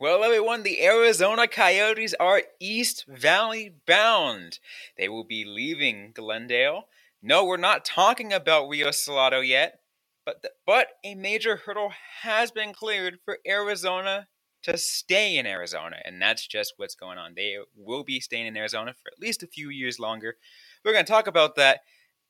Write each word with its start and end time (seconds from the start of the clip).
Well, 0.00 0.22
everyone, 0.22 0.62
the 0.62 0.80
Arizona 0.84 1.48
Coyotes 1.48 2.14
are 2.20 2.42
East 2.60 3.04
Valley 3.08 3.74
bound. 3.84 4.60
They 4.96 5.08
will 5.08 5.24
be 5.24 5.44
leaving 5.44 6.12
Glendale. 6.14 6.84
No, 7.20 7.44
we're 7.44 7.56
not 7.56 7.84
talking 7.84 8.32
about 8.32 8.68
Rio 8.68 8.92
Salado 8.92 9.40
yet, 9.40 9.80
but 10.24 10.42
the, 10.42 10.50
but 10.64 10.86
a 11.02 11.16
major 11.16 11.56
hurdle 11.56 11.90
has 12.22 12.52
been 12.52 12.72
cleared 12.72 13.18
for 13.24 13.38
Arizona 13.44 14.28
to 14.62 14.78
stay 14.78 15.36
in 15.36 15.46
Arizona, 15.46 15.96
and 16.04 16.22
that's 16.22 16.46
just 16.46 16.74
what's 16.76 16.94
going 16.94 17.18
on. 17.18 17.34
They 17.34 17.56
will 17.74 18.04
be 18.04 18.20
staying 18.20 18.46
in 18.46 18.56
Arizona 18.56 18.92
for 18.92 19.10
at 19.12 19.20
least 19.20 19.42
a 19.42 19.48
few 19.48 19.68
years 19.68 19.98
longer. 19.98 20.36
We're 20.84 20.92
going 20.92 21.06
to 21.06 21.10
talk 21.10 21.26
about 21.26 21.56
that 21.56 21.80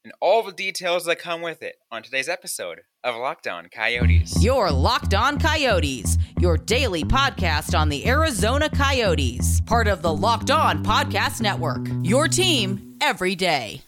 and 0.04 0.12
all 0.20 0.42
the 0.42 0.52
details 0.52 1.04
that 1.04 1.18
come 1.18 1.42
with 1.42 1.62
it 1.62 1.76
on 1.90 2.02
today's 2.02 2.28
episode 2.28 2.80
of 3.04 3.16
Locked 3.16 3.46
On 3.46 3.68
Coyotes. 3.68 4.42
Your 4.42 4.70
Locked 4.70 5.14
On 5.14 5.38
Coyotes, 5.38 6.18
your 6.40 6.56
daily 6.56 7.04
podcast 7.04 7.78
on 7.78 7.88
the 7.88 8.06
Arizona 8.06 8.68
Coyotes, 8.70 9.60
part 9.62 9.88
of 9.88 10.02
the 10.02 10.12
Locked 10.12 10.50
On 10.50 10.84
Podcast 10.84 11.40
Network. 11.40 11.86
Your 12.02 12.28
team 12.28 12.96
every 13.00 13.34
day. 13.34 13.82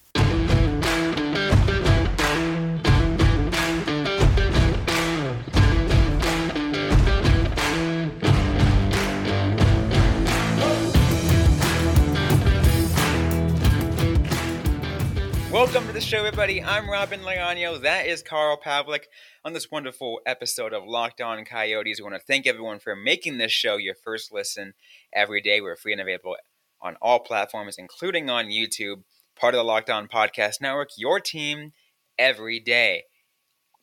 Welcome 15.60 15.88
to 15.88 15.92
the 15.92 16.00
show, 16.00 16.24
everybody. 16.24 16.62
I'm 16.62 16.88
Robyn 16.88 17.20
Leano. 17.20 17.78
That 17.82 18.06
is 18.06 18.22
Carl 18.22 18.58
Pavlik. 18.58 19.02
On 19.44 19.52
this 19.52 19.70
wonderful 19.70 20.22
episode 20.24 20.72
of 20.72 20.86
Locked 20.86 21.20
On 21.20 21.44
Coyotes, 21.44 22.00
we 22.00 22.02
want 22.02 22.14
to 22.14 22.26
thank 22.26 22.46
everyone 22.46 22.78
for 22.78 22.96
making 22.96 23.36
this 23.36 23.52
show 23.52 23.76
your 23.76 23.94
first 23.94 24.32
listen 24.32 24.72
every 25.12 25.42
day. 25.42 25.60
We're 25.60 25.76
free 25.76 25.92
and 25.92 26.00
available 26.00 26.36
on 26.80 26.96
all 27.02 27.18
platforms, 27.18 27.76
including 27.76 28.30
on 28.30 28.46
YouTube, 28.46 29.02
part 29.38 29.52
of 29.52 29.58
the 29.58 29.64
Locked 29.64 29.90
On 29.90 30.08
Podcast 30.08 30.62
Network, 30.62 30.88
your 30.96 31.20
team 31.20 31.72
every 32.18 32.58
day. 32.58 33.02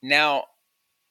Now, 0.02 0.46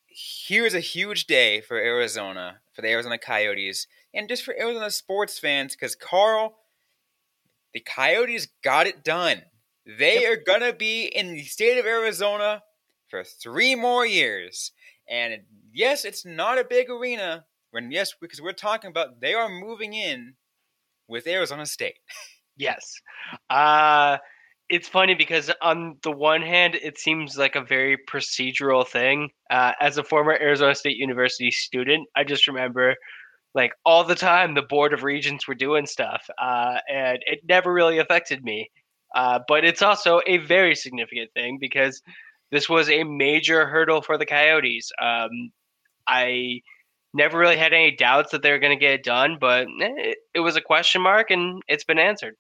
here's 0.09 0.75
a 0.75 0.81
huge 0.81 1.27
day 1.27 1.61
for 1.61 1.77
Arizona, 1.77 2.59
for 2.75 2.83
the 2.83 2.91
Arizona 2.91 3.19
Coyotes, 3.19 3.87
and 4.12 4.29
just 4.29 4.43
for 4.43 4.59
Arizona 4.59 4.91
sports 4.91 5.39
fans, 5.39 5.77
because 5.77 5.95
Carl, 5.95 6.57
the 7.73 7.79
Coyotes 7.79 8.49
got 8.65 8.89
it 8.89 9.05
done. 9.05 9.43
They 9.87 10.23
yep. 10.23 10.33
are 10.33 10.42
going 10.42 10.62
to 10.62 10.73
be 10.73 11.05
in 11.05 11.34
the 11.34 11.45
state 11.45 11.79
of 11.79 11.87
Arizona 11.87 12.62
for 13.09 13.23
three 13.23 13.75
more 13.75 14.05
years. 14.05 14.73
And 15.09 15.43
yes, 15.73 16.05
it's 16.05 16.27
not 16.27 16.59
a 16.59 16.65
big 16.65 16.91
arena. 16.91 17.45
When 17.70 17.91
yes, 17.91 18.12
because 18.20 18.41
we're 18.41 18.53
talking 18.53 18.91
about 18.91 19.20
they 19.20 19.34
are 19.34 19.48
moving 19.48 19.93
in 19.93 20.34
with 21.09 21.27
Arizona 21.27 21.67
State. 21.67 21.98
yes. 22.56 23.01
Uh 23.51 24.19
it's 24.69 24.89
funny 24.89 25.15
because 25.15 25.51
on 25.62 25.97
the 26.03 26.11
one 26.11 26.43
hand, 26.43 26.75
it 26.75 26.98
seems 26.98 27.39
like 27.39 27.55
a 27.55 27.61
very 27.61 27.97
procedural 28.11 28.84
thing. 28.84 29.31
Uh, 29.48 29.71
as 29.81 29.97
a 29.97 30.03
former 30.03 30.33
Arizona 30.33 30.75
State 30.75 30.97
University 30.97 31.53
student, 31.53 32.09
I 32.17 32.25
just 32.25 32.48
remember 32.48 32.97
like 33.55 33.73
all 33.84 34.03
the 34.03 34.17
time 34.17 34.55
the 34.55 34.62
board 34.62 34.93
of 34.93 35.05
regents 35.05 35.47
were 35.47 35.55
doing 35.55 35.87
stuff 35.87 36.28
uh, 36.39 36.78
and 36.93 37.19
it 37.27 37.41
never 37.48 37.73
really 37.73 37.98
affected 37.98 38.43
me 38.43 38.71
uh, 39.17 39.41
but 39.48 39.64
it's 39.64 39.81
also 39.81 40.20
a 40.27 40.36
very 40.36 40.75
significant 40.75 41.33
thing 41.33 41.56
because 41.59 42.03
this 42.50 42.69
was 42.69 42.91
a 42.91 43.03
major 43.03 43.67
hurdle 43.67 44.03
for 44.03 44.19
the 44.19 44.27
Coyotes. 44.27 44.92
Um, 45.00 45.53
I 46.06 46.61
never 47.14 47.39
really 47.39 47.56
had 47.56 47.72
any 47.72 47.97
doubts 47.97 48.33
that 48.33 48.42
they 48.42 48.53
were 48.53 48.59
going 48.59 48.78
to 48.78 48.81
get 48.81 48.92
it 48.92 49.03
done, 49.03 49.39
but 49.41 49.69
it, 49.78 50.19
it 50.34 50.41
was 50.41 50.56
a 50.56 50.61
question 50.61 51.00
mark 51.00 51.31
and 51.31 51.62
it's 51.67 51.83
been 51.83 51.98
answered. 51.98 52.34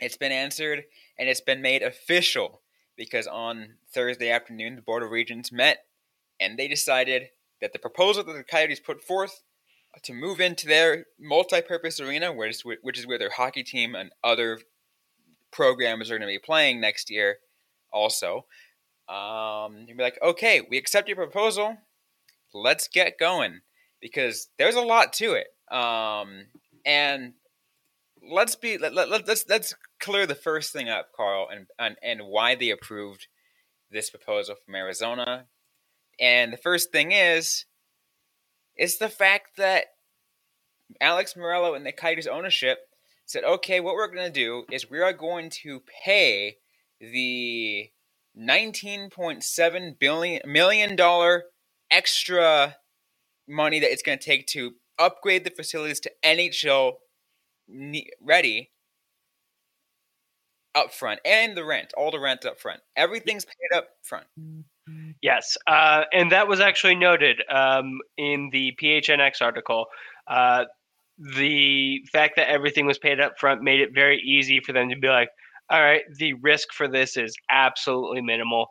It's 0.00 0.18
been 0.18 0.30
answered 0.30 0.84
and 1.18 1.30
it's 1.30 1.40
been 1.40 1.62
made 1.62 1.82
official 1.82 2.60
because 2.94 3.26
on 3.26 3.76
Thursday 3.94 4.30
afternoon, 4.30 4.76
the 4.76 4.82
Board 4.82 5.02
of 5.02 5.10
Regents 5.10 5.50
met 5.50 5.78
and 6.38 6.58
they 6.58 6.68
decided 6.68 7.30
that 7.62 7.72
the 7.72 7.78
proposal 7.78 8.22
that 8.24 8.34
the 8.34 8.44
Coyotes 8.44 8.80
put 8.80 9.02
forth 9.02 9.42
to 10.02 10.12
move 10.12 10.40
into 10.42 10.66
their 10.66 11.06
multi-purpose 11.18 11.98
arena, 12.00 12.34
which 12.34 12.98
is 12.98 13.06
where 13.06 13.18
their 13.18 13.30
hockey 13.30 13.62
team 13.62 13.94
and 13.94 14.10
other 14.22 14.58
programs 15.50 16.10
are 16.10 16.18
going 16.18 16.28
to 16.28 16.34
be 16.34 16.44
playing 16.44 16.80
next 16.80 17.10
year 17.10 17.36
also. 17.92 18.46
Um, 19.08 19.84
you'd 19.86 19.96
be 19.96 20.02
like, 20.02 20.18
okay, 20.22 20.66
we 20.68 20.76
accept 20.76 21.08
your 21.08 21.16
proposal. 21.16 21.76
Let's 22.52 22.88
get 22.88 23.18
going 23.18 23.60
because 24.00 24.48
there's 24.58 24.74
a 24.74 24.82
lot 24.82 25.12
to 25.14 25.32
it. 25.32 25.48
Um, 25.74 26.46
and 26.84 27.34
let's 28.22 28.54
be 28.54 28.78
let, 28.78 28.94
let, 28.94 29.10
let's 29.10 29.44
let's 29.48 29.74
clear 30.00 30.26
the 30.26 30.34
first 30.34 30.72
thing 30.72 30.88
up, 30.88 31.08
Carl, 31.16 31.48
and, 31.50 31.66
and 31.78 31.96
and 32.02 32.28
why 32.28 32.54
they 32.54 32.70
approved 32.70 33.26
this 33.90 34.10
proposal 34.10 34.56
from 34.64 34.74
Arizona. 34.74 35.46
And 36.20 36.52
the 36.52 36.58
first 36.58 36.90
thing 36.90 37.12
is, 37.12 37.64
is 38.76 38.98
the 38.98 39.08
fact 39.08 39.56
that 39.56 39.86
Alex 41.00 41.34
Meruelo 41.34 41.76
and 41.76 41.86
the 41.86 41.92
Coyotes 41.92 42.26
ownership 42.26 42.87
said, 43.28 43.44
okay, 43.44 43.78
what 43.78 43.94
we're 43.94 44.10
going 44.12 44.26
to 44.26 44.32
do 44.32 44.64
is 44.72 44.90
we 44.90 45.00
are 45.00 45.12
going 45.12 45.50
to 45.50 45.82
pay 46.04 46.56
the 47.00 47.90
19.7 48.36 49.98
billion 49.98 50.40
million 50.44 50.96
dollar 50.96 51.44
extra 51.90 52.76
money 53.46 53.80
that 53.80 53.90
it's 53.90 54.02
going 54.02 54.18
to 54.18 54.24
take 54.24 54.46
to 54.46 54.72
upgrade 54.98 55.44
the 55.44 55.50
facilities 55.50 56.00
to 56.00 56.10
NHL 56.24 56.94
ready 58.20 58.70
up 60.74 60.92
front 60.92 61.20
and 61.24 61.56
the 61.56 61.64
rent, 61.64 61.92
all 61.96 62.10
the 62.10 62.20
rent 62.20 62.46
up 62.46 62.58
front. 62.58 62.80
Everything's 62.96 63.44
paid 63.44 63.76
up 63.76 63.88
front. 64.02 64.26
Yes, 65.20 65.56
uh, 65.66 66.04
and 66.12 66.32
that 66.32 66.48
was 66.48 66.60
actually 66.60 66.94
noted 66.94 67.42
um, 67.50 67.98
in 68.16 68.48
the 68.52 68.72
PHNX 68.80 69.42
article. 69.42 69.86
Uh, 70.26 70.64
the 71.18 72.04
fact 72.12 72.34
that 72.36 72.48
everything 72.48 72.86
was 72.86 72.98
paid 72.98 73.20
up 73.20 73.38
front 73.38 73.62
made 73.62 73.80
it 73.80 73.94
very 73.94 74.20
easy 74.20 74.60
for 74.60 74.72
them 74.72 74.88
to 74.88 74.96
be 74.96 75.08
like, 75.08 75.30
all 75.70 75.80
right, 75.80 76.02
the 76.16 76.34
risk 76.34 76.72
for 76.72 76.88
this 76.88 77.16
is 77.16 77.34
absolutely 77.50 78.22
minimal. 78.22 78.68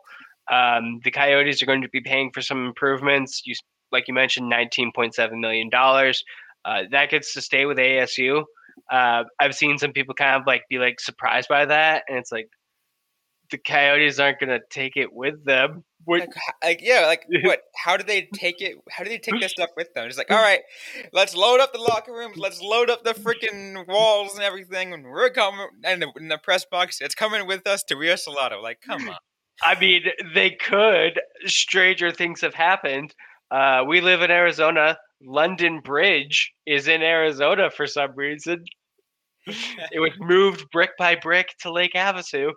Um, 0.50 1.00
the 1.04 1.10
Coyotes 1.10 1.62
are 1.62 1.66
going 1.66 1.82
to 1.82 1.88
be 1.88 2.00
paying 2.00 2.30
for 2.32 2.40
some 2.40 2.66
improvements. 2.66 3.42
You, 3.44 3.54
like 3.92 4.08
you 4.08 4.14
mentioned, 4.14 4.50
$19.7 4.50 5.38
million. 5.38 5.70
Uh, 5.72 6.82
that 6.90 7.10
gets 7.10 7.34
to 7.34 7.42
stay 7.42 7.66
with 7.66 7.78
ASU. 7.78 8.44
Uh, 8.90 9.24
I've 9.38 9.54
seen 9.54 9.78
some 9.78 9.92
people 9.92 10.14
kind 10.14 10.36
of 10.40 10.46
like 10.46 10.62
be 10.68 10.78
like 10.78 11.00
surprised 11.00 11.48
by 11.48 11.66
that, 11.66 12.04
and 12.08 12.18
it's 12.18 12.32
like 12.32 12.48
the 13.50 13.58
Coyotes 13.58 14.18
aren't 14.18 14.40
going 14.40 14.50
to 14.50 14.60
take 14.70 14.96
it 14.96 15.12
with 15.12 15.44
them. 15.44 15.84
Like, 16.06 16.30
like, 16.62 16.80
yeah, 16.82 17.06
like 17.06 17.24
what? 17.42 17.60
How 17.76 17.96
do 17.96 18.04
they 18.04 18.28
take 18.34 18.60
it? 18.60 18.76
How 18.90 19.04
do 19.04 19.10
they 19.10 19.18
take 19.18 19.40
this 19.40 19.52
stuff 19.52 19.70
with 19.76 19.92
them? 19.94 20.06
It's 20.06 20.16
like, 20.16 20.30
all 20.30 20.42
right, 20.42 20.60
let's 21.12 21.34
load 21.34 21.60
up 21.60 21.72
the 21.72 21.80
locker 21.80 22.12
rooms, 22.12 22.36
let's 22.38 22.60
load 22.60 22.90
up 22.90 23.04
the 23.04 23.14
freaking 23.14 23.86
walls 23.86 24.34
and 24.34 24.42
everything, 24.42 24.92
and 24.92 25.04
we're 25.04 25.30
coming 25.30 25.66
and 25.84 26.02
the, 26.02 26.12
in 26.18 26.28
the 26.28 26.38
press 26.38 26.64
box. 26.64 27.00
It's 27.00 27.14
coming 27.14 27.46
with 27.46 27.66
us 27.66 27.82
to 27.84 27.96
Rio 27.96 28.16
Salado. 28.16 28.60
Like, 28.62 28.80
come 28.80 29.08
on. 29.08 29.16
I 29.62 29.78
mean, 29.78 30.02
they 30.34 30.50
could. 30.50 31.20
Stranger 31.46 32.12
things 32.12 32.40
have 32.42 32.54
happened. 32.54 33.14
Uh, 33.50 33.82
we 33.86 34.00
live 34.00 34.22
in 34.22 34.30
Arizona. 34.30 34.96
London 35.20 35.80
Bridge 35.80 36.52
is 36.64 36.86
in 36.86 37.02
Arizona 37.02 37.70
for 37.70 37.86
some 37.86 38.14
reason. 38.14 38.64
it 39.46 40.00
was 40.00 40.12
moved 40.18 40.66
brick 40.70 40.90
by 40.98 41.16
brick 41.16 41.48
to 41.60 41.72
Lake 41.72 41.92
Havasu. 41.94 42.52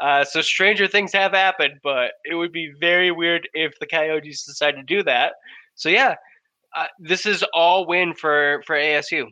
Uh, 0.00 0.24
so 0.24 0.40
stranger 0.40 0.88
things 0.88 1.12
have 1.12 1.32
happened, 1.32 1.74
but 1.82 2.12
it 2.24 2.34
would 2.34 2.52
be 2.52 2.72
very 2.80 3.10
weird 3.10 3.48
if 3.54 3.72
the 3.78 3.86
Coyotes 3.86 4.44
decide 4.44 4.72
to 4.72 4.82
do 4.82 5.02
that. 5.02 5.34
So 5.74 5.88
yeah, 5.88 6.16
uh, 6.76 6.86
this 6.98 7.26
is 7.26 7.44
all 7.52 7.86
win 7.86 8.14
for 8.14 8.62
for 8.66 8.76
ASU. 8.76 9.26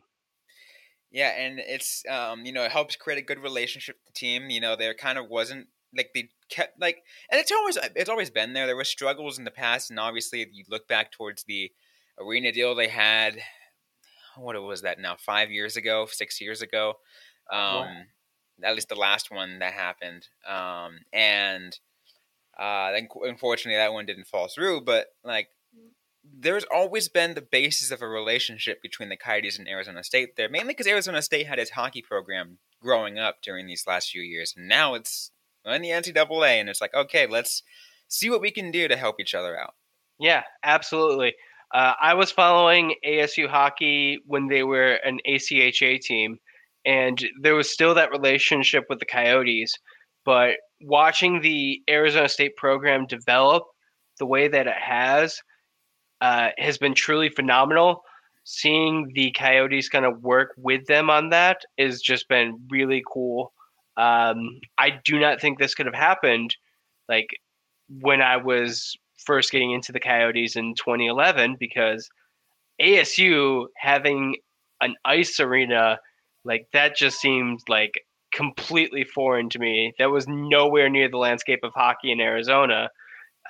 Yeah, 1.11 1.31
and 1.31 1.59
it's 1.59 2.05
um, 2.09 2.45
you 2.45 2.53
know 2.53 2.63
it 2.63 2.71
helps 2.71 2.97
create 2.97 3.19
a 3.19 3.25
good 3.25 3.41
relationship 3.41 3.97
with 3.97 4.15
the 4.15 4.19
team. 4.19 4.51
You 4.51 4.61
know 4.61 4.77
there 4.77 4.95
kind 4.95 5.19
of 5.19 5.29
wasn't 5.29 5.67
like 5.97 6.11
they 6.15 6.29
kept 6.51 6.81
like, 6.81 6.99
and 7.31 7.41
it's 7.41 7.53
always 7.53 7.79
it's 7.97 8.11
always 8.11 8.31
been 8.31 8.53
there. 8.53 8.67
There 8.67 8.77
were 8.77 8.85
struggles 8.85 9.39
in 9.39 9.45
the 9.45 9.51
past, 9.51 9.91
and 9.91 9.99
obviously 9.99 10.47
you 10.53 10.65
look 10.69 10.87
back 10.87 11.11
towards 11.11 11.45
the 11.45 11.73
arena 12.21 12.53
deal 12.53 12.75
they 12.75 12.89
had. 12.89 13.39
What 14.37 14.61
was 14.63 14.83
that 14.83 15.01
now? 15.01 15.17
Five 15.19 15.51
years 15.51 15.77
ago, 15.77 16.07
six 16.11 16.41
years 16.41 16.63
ago. 16.63 16.95
Um, 17.53 17.87
at 18.65 18.75
least 18.75 18.89
the 18.89 18.95
last 18.95 19.31
one 19.31 19.59
that 19.61 19.73
happened. 19.73 20.27
Um, 20.49 21.01
and 21.13 21.79
uh, 22.59 22.93
unfortunately 23.25 23.79
that 23.79 23.93
one 23.93 24.07
didn't 24.07 24.27
fall 24.27 24.49
through. 24.49 24.83
But 24.83 25.07
like, 25.25 25.49
there's 26.23 26.65
always 26.73 27.09
been 27.09 27.35
the 27.35 27.43
basis 27.43 27.91
of 27.91 28.03
a 28.03 28.09
relationship 28.09 28.83
between 28.83 29.09
the 29.09 29.17
Coyotes 29.17 29.59
and 29.59 29.69
Arizona 29.69 30.05
State 30.05 30.37
there, 30.37 30.49
mainly 30.49 30.75
because 30.75 30.87
Arizona 30.87 31.23
State 31.23 31.47
had 31.47 31.59
its 31.59 31.71
hockey 31.71 32.03
program 32.03 32.59
growing 32.83 33.19
up 33.19 33.37
during 33.43 33.67
these 33.67 33.85
last 33.87 34.11
few 34.11 34.23
years, 34.23 34.55
and 34.57 34.69
now 34.69 34.95
it's 34.95 35.31
in 35.65 35.83
the 35.83 35.89
NCAA, 35.89 36.61
and 36.61 36.69
it's 36.69 36.81
like, 36.81 36.95
okay, 36.95 37.27
let's 37.27 37.63
see 38.09 38.31
what 38.31 38.41
we 38.41 38.51
can 38.51 38.71
do 38.71 38.89
to 38.89 38.97
help 38.97 39.17
each 39.21 39.35
other 39.35 39.59
out. 39.59 39.75
Yeah, 40.19 40.43
absolutely. 40.63 41.35
Uh, 41.73 41.95
I 42.01 42.15
was 42.15 42.31
following 42.31 42.95
ASU 43.07 43.49
hockey 43.49 44.19
when 44.27 44.49
they 44.49 44.63
were 44.63 44.93
an 44.93 45.21
ACHA 45.27 46.01
team, 46.01 46.39
and 46.85 47.23
there 47.41 47.55
was 47.55 47.71
still 47.71 47.95
that 47.95 48.11
relationship 48.11 48.85
with 48.89 48.99
the 48.99 49.07
Coyotes. 49.07 49.73
But 50.25 50.57
watching 50.81 51.41
the 51.41 51.81
Arizona 51.89 52.29
State 52.29 52.57
program 52.57 53.07
develop 53.07 53.65
the 54.19 54.27
way 54.27 54.49
that 54.49 54.67
it 54.67 54.77
has 54.79 55.41
uh, 56.21 56.51
has 56.59 56.79
been 56.79 56.95
truly 56.95 57.31
phenomenal. 57.31 58.03
Seeing 58.45 59.11
the 59.15 59.33
Coyotes 59.33 59.89
kind 59.89 60.05
of 60.05 60.23
work 60.23 60.51
with 60.57 60.87
them 60.87 61.11
on 61.11 61.31
that 61.31 61.59
has 61.79 62.01
just 62.01 62.29
been 62.29 62.59
really 62.71 63.03
cool. 63.13 63.53
Um, 63.97 64.61
I 64.79 64.99
do 65.05 65.19
not 65.19 65.41
think 65.41 65.59
this 65.59 65.75
could 65.75 65.87
have 65.87 65.95
happened 65.95 66.55
like 67.09 67.29
when 68.01 68.23
I 68.23 68.37
was 68.39 68.97
first 69.19 69.53
getting 69.53 69.73
into 69.73 69.93
the 69.93 70.01
Coyotes 70.01 70.57
in 70.57 70.75
2011 70.75 71.57
because 71.59 72.09
ASU 72.81 73.67
having 73.77 74.37
an 74.81 74.95
ice 75.05 75.39
arena 75.39 75.99
like 76.45 76.67
that 76.73 76.97
just 76.97 77.21
seemed 77.21 77.61
like 77.69 77.93
completely 78.33 79.05
foreign 79.05 79.49
to 79.51 79.59
me. 79.59 79.93
That 79.99 80.11
was 80.11 80.27
nowhere 80.29 80.89
near 80.89 81.09
the 81.09 81.19
landscape 81.19 81.61
of 81.63 81.73
hockey 81.75 82.13
in 82.13 82.21
Arizona 82.21 82.91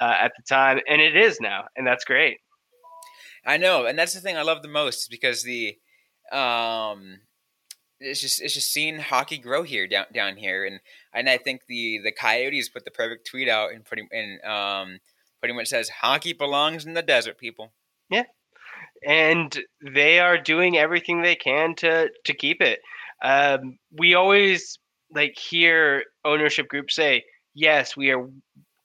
uh, 0.01 0.15
at 0.19 0.33
the 0.37 0.43
time, 0.49 0.81
and 0.89 1.01
it 1.01 1.17
is 1.17 1.41
now, 1.41 1.65
and 1.77 1.87
that's 1.87 2.05
great. 2.05 2.39
I 3.45 3.57
know, 3.57 3.87
and 3.87 3.99
that's 3.99 4.15
the 4.15 4.21
thing 4.21 4.37
I 4.37 4.43
love 4.43 4.63
the 4.63 4.69
most 4.69 5.11
because 5.11 5.43
the 5.43 5.77
um, 6.33 7.21
it's 7.99 8.21
just 8.21 8.41
it's 8.41 8.55
just 8.55 8.73
seeing 8.73 8.99
hockey 8.99 9.39
grow 9.39 9.63
here 9.63 9.87
down 9.87 10.07
down 10.13 10.37
here, 10.37 10.65
and 10.65 10.81
and 11.13 11.29
I 11.29 11.39
think 11.39 11.63
the 11.69 12.01
the 12.03 12.13
Coyotes 12.13 12.69
put 12.69 12.85
the 12.85 12.91
perfect 12.91 13.27
tweet 13.27 13.49
out 13.49 13.73
and 13.73 13.85
pretty 13.85 14.07
and 14.11 14.43
um 14.45 15.01
pretty 15.41 15.55
much 15.55 15.69
says 15.69 15.89
hockey 15.89 16.33
belongs 16.33 16.85
in 16.85 16.95
the 16.95 17.03
desert, 17.03 17.39
people. 17.39 17.73
Yeah, 18.11 18.25
and 19.07 19.59
they 19.95 20.21
are 20.21 20.39
doing 20.39 20.77
everything 20.77 21.23
they 21.23 21.37
can 21.37 21.75
to 21.77 22.11
to 22.25 22.35
keep 22.35 22.61
it. 22.61 22.81
Um, 23.23 23.79
we 23.93 24.15
always 24.15 24.79
like 25.15 25.37
hear 25.39 26.05
ownership 26.25 26.69
groups 26.69 26.95
say, 26.97 27.25
"Yes, 27.55 27.97
we 27.97 28.11
are 28.11 28.29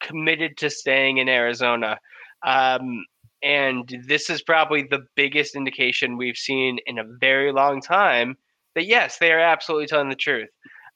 committed 0.02 0.58
to 0.58 0.70
staying 0.70 1.18
in 1.18 1.30
Arizona." 1.30 2.00
Um, 2.46 3.06
and 3.44 4.04
this 4.08 4.30
is 4.30 4.42
probably 4.42 4.84
the 4.84 5.06
biggest 5.16 5.56
indication 5.56 6.18
we've 6.18 6.38
seen 6.38 6.80
in 6.88 6.98
a 6.98 7.04
very 7.20 7.52
long 7.52 7.82
time 7.82 8.38
that 8.76 8.86
yes, 8.86 9.18
they 9.20 9.32
are 9.32 9.40
absolutely 9.40 9.88
telling 9.88 10.10
the 10.10 10.16
truth. 10.16 10.50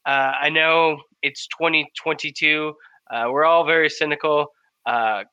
Uh, 0.05 0.33
I 0.41 0.49
know 0.49 0.97
it's 1.21 1.47
2022. 1.47 2.73
Uh, 3.11 3.25
we're 3.31 3.45
all 3.45 3.65
very 3.65 3.89
cynical. 3.89 4.47
Uh, 4.85 5.23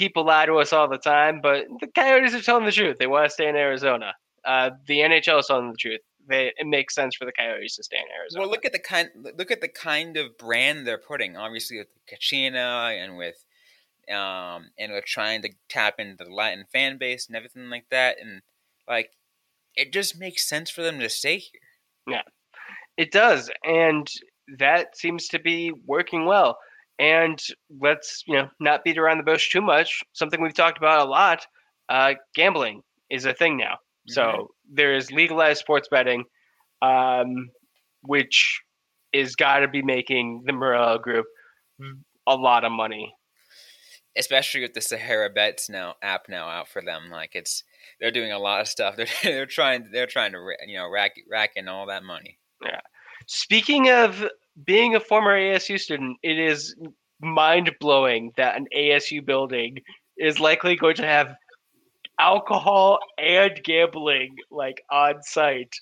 people 0.00 0.24
lie 0.24 0.46
to 0.46 0.54
us 0.54 0.72
all 0.72 0.88
the 0.88 0.96
time, 0.96 1.42
but 1.42 1.66
the 1.78 1.86
Coyotes 1.86 2.34
are 2.34 2.40
telling 2.40 2.64
the 2.64 2.72
truth. 2.72 2.96
They 2.98 3.06
want 3.06 3.26
to 3.26 3.30
stay 3.30 3.46
in 3.46 3.54
Arizona. 3.54 4.14
Uh, 4.42 4.70
the 4.86 5.00
NHL 5.00 5.40
is 5.40 5.46
telling 5.46 5.70
the 5.70 5.76
truth. 5.76 6.00
They, 6.26 6.52
it 6.56 6.66
makes 6.66 6.94
sense 6.94 7.14
for 7.14 7.26
the 7.26 7.32
Coyotes 7.32 7.76
to 7.76 7.82
stay 7.82 7.98
in 7.98 8.10
Arizona. 8.18 8.40
Well, 8.40 8.50
look 8.50 8.64
at 8.64 8.72
the 8.72 8.78
kind 8.78 9.10
look 9.36 9.50
at 9.50 9.60
the 9.60 9.68
kind 9.68 10.16
of 10.16 10.38
brand 10.38 10.86
they're 10.86 10.96
putting. 10.96 11.36
Obviously, 11.36 11.76
with 11.76 11.88
Kachina 12.10 12.96
and 12.96 13.18
with 13.18 13.44
um, 14.10 14.70
and 14.78 14.90
we're 14.90 15.02
trying 15.06 15.42
to 15.42 15.50
tap 15.68 15.96
into 15.98 16.24
the 16.24 16.30
Latin 16.30 16.64
fan 16.72 16.96
base 16.96 17.26
and 17.26 17.36
everything 17.36 17.68
like 17.68 17.84
that, 17.90 18.16
and 18.22 18.40
like 18.88 19.10
it 19.76 19.92
just 19.92 20.18
makes 20.18 20.48
sense 20.48 20.70
for 20.70 20.80
them 20.80 20.98
to 20.98 21.10
stay 21.10 21.38
here. 21.38 21.60
Yeah, 22.06 22.22
it 22.96 23.12
does, 23.12 23.50
and 23.64 24.10
that 24.58 24.96
seems 24.96 25.28
to 25.28 25.38
be 25.38 25.72
working 25.86 26.24
well. 26.24 26.56
And 27.00 27.42
let's 27.80 28.22
you 28.26 28.36
know 28.36 28.50
not 28.60 28.84
beat 28.84 28.98
around 28.98 29.16
the 29.16 29.24
bush 29.24 29.50
too 29.50 29.62
much. 29.62 30.02
Something 30.12 30.42
we've 30.42 30.54
talked 30.54 30.76
about 30.76 31.06
a 31.06 31.10
lot: 31.10 31.46
uh, 31.88 32.14
gambling 32.34 32.82
is 33.10 33.24
a 33.24 33.32
thing 33.32 33.56
now. 33.56 33.74
Mm-hmm. 34.08 34.12
So 34.12 34.50
there 34.70 34.94
is 34.94 35.10
legalized 35.10 35.60
sports 35.60 35.88
betting, 35.90 36.24
um, 36.82 37.48
which 38.02 38.60
is 39.14 39.34
got 39.34 39.60
to 39.60 39.68
be 39.68 39.82
making 39.82 40.42
the 40.44 40.52
Meruelo 40.52 41.00
Group 41.00 41.26
a 42.26 42.34
lot 42.34 42.64
of 42.64 42.72
money. 42.72 43.14
Especially 44.16 44.60
with 44.60 44.74
the 44.74 44.80
Sahara 44.80 45.30
Bets 45.30 45.70
now 45.70 45.94
app 46.02 46.22
now 46.28 46.48
out 46.48 46.68
for 46.68 46.82
them, 46.82 47.10
like 47.10 47.30
it's 47.34 47.62
they're 48.00 48.10
doing 48.10 48.32
a 48.32 48.38
lot 48.38 48.60
of 48.60 48.68
stuff. 48.68 48.96
They're 48.98 49.06
they're 49.22 49.46
trying 49.46 49.88
they're 49.92 50.06
trying 50.06 50.32
to 50.32 50.38
you 50.66 50.76
know 50.76 50.90
rack 50.90 51.12
rack 51.30 51.52
in 51.56 51.68
all 51.68 51.86
that 51.86 52.02
money. 52.02 52.38
Yeah. 52.62 52.80
Speaking 53.32 53.88
of 53.88 54.24
being 54.64 54.96
a 54.96 55.00
former 55.00 55.38
ASU 55.38 55.78
student, 55.78 56.16
it 56.20 56.36
is 56.36 56.74
mind 57.20 57.70
blowing 57.78 58.32
that 58.36 58.56
an 58.56 58.66
ASU 58.76 59.24
building 59.24 59.76
is 60.18 60.40
likely 60.40 60.74
going 60.74 60.96
to 60.96 61.06
have 61.06 61.36
alcohol 62.18 62.98
and 63.18 63.52
gambling 63.62 64.34
like 64.50 64.82
on 64.90 65.22
site. 65.22 65.72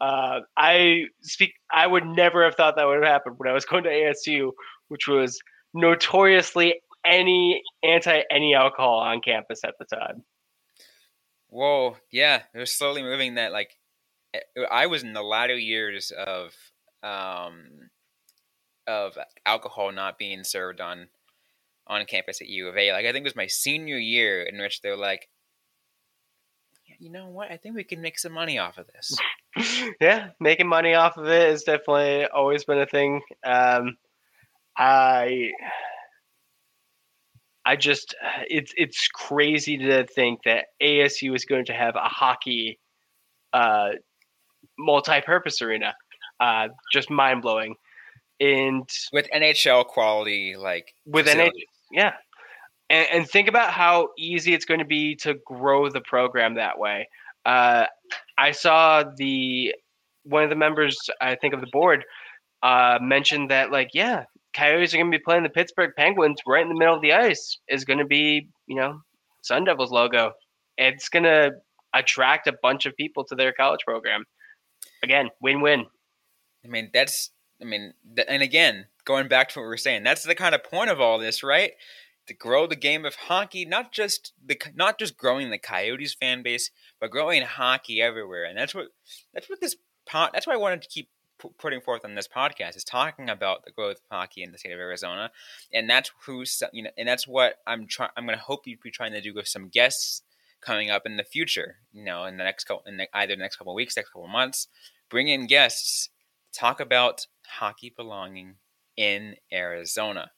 Uh, 0.00 0.40
I 0.56 1.02
speak. 1.20 1.52
I 1.70 1.86
would 1.86 2.06
never 2.06 2.44
have 2.44 2.54
thought 2.54 2.76
that 2.76 2.86
would 2.86 3.04
have 3.04 3.12
happened 3.12 3.34
when 3.36 3.50
I 3.50 3.52
was 3.52 3.66
going 3.66 3.84
to 3.84 3.90
ASU, 3.90 4.52
which 4.88 5.06
was 5.06 5.38
notoriously 5.74 6.80
any 7.04 7.60
anti 7.82 8.22
any 8.30 8.54
alcohol 8.54 9.00
on 9.00 9.20
campus 9.20 9.60
at 9.64 9.74
the 9.78 9.84
time. 9.84 10.24
Whoa, 11.50 11.98
yeah, 12.10 12.40
they're 12.54 12.64
slowly 12.64 13.02
moving 13.02 13.34
that. 13.34 13.52
Like, 13.52 13.76
eh, 14.32 14.40
I 14.70 14.86
was 14.86 15.02
in 15.02 15.12
the 15.12 15.22
latter 15.22 15.58
years 15.58 16.10
of 16.12 16.54
um, 17.02 17.90
of 18.86 19.16
alcohol 19.46 19.92
not 19.92 20.18
being 20.18 20.44
served 20.44 20.80
on 20.80 21.08
on 21.86 22.04
campus 22.06 22.40
at 22.40 22.48
U 22.48 22.68
of 22.68 22.76
A. 22.76 22.92
Like, 22.92 23.04
I 23.04 23.12
think 23.12 23.24
it 23.24 23.24
was 23.24 23.36
my 23.36 23.48
senior 23.48 23.98
year 23.98 24.42
in 24.42 24.60
which 24.60 24.80
they're 24.80 24.96
like, 24.96 25.28
you 27.00 27.10
know 27.10 27.28
what? 27.28 27.50
I 27.50 27.56
think 27.56 27.74
we 27.74 27.84
can 27.84 28.02
make 28.02 28.18
some 28.18 28.32
money 28.32 28.58
off 28.58 28.78
of 28.78 28.86
this. 28.86 29.90
yeah, 30.00 30.28
making 30.38 30.68
money 30.68 30.94
off 30.94 31.16
of 31.16 31.26
it 31.26 31.50
has 31.50 31.62
definitely 31.62 32.26
always 32.26 32.64
been 32.64 32.78
a 32.78 32.86
thing. 32.86 33.22
Um, 33.44 33.96
I 34.76 35.50
I 37.64 37.76
just 37.76 38.14
it's 38.48 38.72
it's 38.76 39.08
crazy 39.08 39.78
to 39.78 40.06
think 40.06 40.40
that 40.44 40.66
ASU 40.82 41.34
is 41.34 41.44
going 41.44 41.64
to 41.66 41.72
have 41.72 41.96
a 41.96 42.08
hockey 42.08 42.78
uh, 43.52 43.90
multi-purpose 44.78 45.62
arena. 45.62 45.94
Uh, 46.40 46.68
just 46.92 47.10
mind 47.10 47.42
blowing. 47.42 47.74
And 48.40 48.88
with 49.12 49.28
NHL 49.34 49.86
quality, 49.86 50.56
like 50.56 50.94
with 51.04 51.26
NHL, 51.26 51.50
yeah. 51.92 52.14
And, 52.88 53.06
and, 53.12 53.28
think 53.28 53.46
about 53.46 53.70
how 53.70 54.08
easy 54.18 54.54
it's 54.54 54.64
going 54.64 54.80
to 54.80 54.86
be 54.86 55.14
to 55.16 55.34
grow 55.46 55.90
the 55.90 56.00
program 56.00 56.54
that 56.54 56.78
way. 56.78 57.06
Uh, 57.44 57.84
I 58.38 58.52
saw 58.52 59.04
the 59.16 59.74
one 60.24 60.42
of 60.42 60.50
the 60.50 60.56
members, 60.56 60.98
I 61.20 61.34
think, 61.34 61.54
of 61.54 61.60
the 61.60 61.68
board 61.70 62.04
uh, 62.62 62.98
mentioned 63.00 63.50
that, 63.50 63.70
like, 63.70 63.90
yeah, 63.94 64.24
Coyotes 64.54 64.92
are 64.92 64.96
going 64.96 65.10
to 65.10 65.18
be 65.18 65.22
playing 65.22 65.42
the 65.42 65.50
Pittsburgh 65.50 65.92
Penguins 65.96 66.40
right 66.46 66.62
in 66.62 66.68
the 66.68 66.78
middle 66.78 66.94
of 66.94 67.02
the 67.02 67.12
ice 67.12 67.58
is 67.68 67.84
going 67.84 67.98
to 67.98 68.04
be, 68.04 68.48
you 68.66 68.76
know, 68.76 69.00
Sun 69.42 69.64
Devils 69.64 69.90
logo. 69.90 70.32
It's 70.76 71.08
going 71.08 71.22
to 71.24 71.52
attract 71.94 72.46
a 72.46 72.56
bunch 72.62 72.86
of 72.86 72.96
people 72.96 73.24
to 73.24 73.34
their 73.34 73.52
college 73.52 73.80
program. 73.86 74.24
Again, 75.02 75.28
win-win. 75.40 75.86
I 76.64 76.68
mean, 76.68 76.90
that's 76.92 77.30
I 77.60 77.64
mean, 77.64 77.94
and 78.28 78.42
again, 78.42 78.86
going 79.04 79.28
back 79.28 79.50
to 79.50 79.58
what 79.58 79.64
we 79.64 79.68
were 79.68 79.76
saying, 79.76 80.02
that's 80.02 80.24
the 80.24 80.34
kind 80.34 80.54
of 80.54 80.64
point 80.64 80.90
of 80.90 81.00
all 81.00 81.18
this, 81.18 81.42
right? 81.42 81.72
To 82.26 82.34
grow 82.34 82.66
the 82.66 82.76
game 82.76 83.04
of 83.04 83.14
hockey, 83.14 83.64
not 83.64 83.92
just 83.92 84.32
the 84.44 84.58
not 84.74 84.98
just 84.98 85.16
growing 85.16 85.50
the 85.50 85.58
Coyotes 85.58 86.14
fan 86.14 86.42
base, 86.42 86.70
but 87.00 87.10
growing 87.10 87.42
hockey 87.42 88.00
everywhere. 88.00 88.44
And 88.44 88.56
that's 88.56 88.74
what 88.74 88.88
that's 89.34 89.50
what 89.50 89.60
this 89.60 89.76
pot. 90.06 90.32
That's 90.32 90.46
why 90.46 90.54
I 90.54 90.58
wanted 90.58 90.82
to 90.82 90.88
keep 90.88 91.08
putting 91.58 91.80
forth 91.80 92.04
on 92.04 92.14
this 92.14 92.28
podcast 92.28 92.76
is 92.76 92.84
talking 92.84 93.30
about 93.30 93.64
the 93.64 93.70
growth 93.70 93.96
of 93.96 94.02
hockey 94.10 94.42
in 94.42 94.52
the 94.52 94.58
state 94.58 94.72
of 94.72 94.78
Arizona, 94.78 95.30
and 95.72 95.88
that's 95.88 96.10
who's 96.26 96.62
you 96.72 96.84
know, 96.84 96.90
and 96.96 97.08
that's 97.08 97.26
what 97.26 97.54
I'm 97.66 97.86
trying. 97.86 98.10
I'm 98.16 98.26
going 98.26 98.38
to 98.38 98.44
hope 98.44 98.66
you'd 98.66 98.80
be 98.80 98.90
trying 98.90 99.12
to 99.12 99.20
do 99.20 99.34
with 99.34 99.48
some 99.48 99.68
guests 99.68 100.22
coming 100.60 100.90
up 100.90 101.02
in 101.06 101.16
the 101.16 101.24
future. 101.24 101.76
You 101.92 102.04
know, 102.04 102.24
in 102.24 102.36
the 102.36 102.44
next 102.44 102.64
couple, 102.64 102.84
in 102.86 102.98
the, 102.98 103.08
either 103.16 103.34
the 103.34 103.42
next 103.42 103.56
couple 103.56 103.74
weeks, 103.74 103.96
next 103.96 104.10
couple 104.10 104.28
months, 104.28 104.68
bring 105.08 105.28
in 105.28 105.46
guests, 105.46 106.10
talk 106.52 106.80
about 106.80 107.26
hockey 107.46 107.92
belonging 107.94 108.56
in 108.96 109.36
Arizona, 109.52 110.30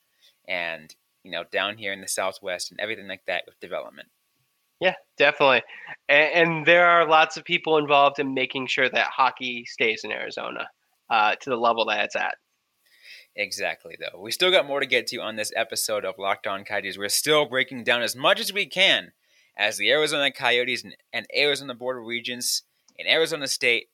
and 0.49 0.95
you 1.23 1.31
know, 1.31 1.45
down 1.51 1.79
here 1.79 1.93
in 1.93 2.01
the 2.01 2.09
Southwest 2.09 2.71
and 2.71 2.81
everything 2.81 3.09
like 3.09 3.25
that 3.27 3.45
with 3.47 3.61
development. 3.61 4.09
Yeah, 4.81 4.95
definitely. 5.17 5.63
And, 6.09 6.49
and, 6.49 6.67
there 6.67 6.87
are 6.87 7.09
lots 7.09 7.37
of 7.37 7.45
people 7.45 7.79
involved 7.79 8.19
in 8.19 8.35
making 8.35 8.67
sure 8.67 8.89
that 8.89 9.07
hockey 9.07 9.65
stays 9.65 10.03
in 10.03 10.11
Arizona 10.11 10.67
uh, 11.09 11.37
to 11.37 11.51
the 11.51 11.57
level 11.57 11.85
that 11.85 12.05
it's 12.05 12.17
at. 12.17 12.35
Exactly, 13.37 13.97
though. 13.99 14.21
We 14.21 14.33
still 14.33 14.51
got 14.51 14.67
more 14.67 14.81
to 14.81 14.87
get 14.87 15.07
to 15.09 15.19
on 15.19 15.37
this 15.37 15.53
episode 15.55 16.05
of 16.05 16.19
Locked 16.19 16.49
On 16.49 16.65
Coyotes. 16.65 16.99
We're 16.99 17.09
still 17.09 17.47
breaking 17.47 17.85
down 17.85 18.03
as 18.03 18.17
much 18.17 18.41
as 18.41 18.53
we 18.53 18.67
can 18.67 19.13
as 19.57 19.77
the 19.77 19.91
Arizona 19.91 20.33
Coyotes 20.33 20.83
and, 20.83 20.97
and 21.13 21.27
Arizona 21.37 21.75
Board 21.75 21.99
of 21.99 22.05
Regents 22.05 22.63
in 22.97 23.07
Arizona 23.07 23.47
State 23.47 23.87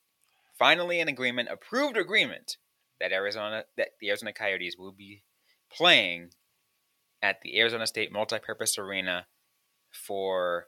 finally 0.58 1.00
an 1.00 1.08
agreement, 1.08 1.48
approved 1.50 1.96
agreement, 1.96 2.56
that 3.00 3.12
Arizona 3.12 3.64
that 3.76 3.90
the 4.00 4.08
Arizona 4.08 4.32
Coyotes 4.32 4.76
will 4.78 4.92
be 4.92 5.22
playing 5.72 6.30
at 7.22 7.40
the 7.42 7.58
Arizona 7.58 7.86
State 7.86 8.12
Multipurpose 8.12 8.78
Arena 8.78 9.26
for 9.90 10.66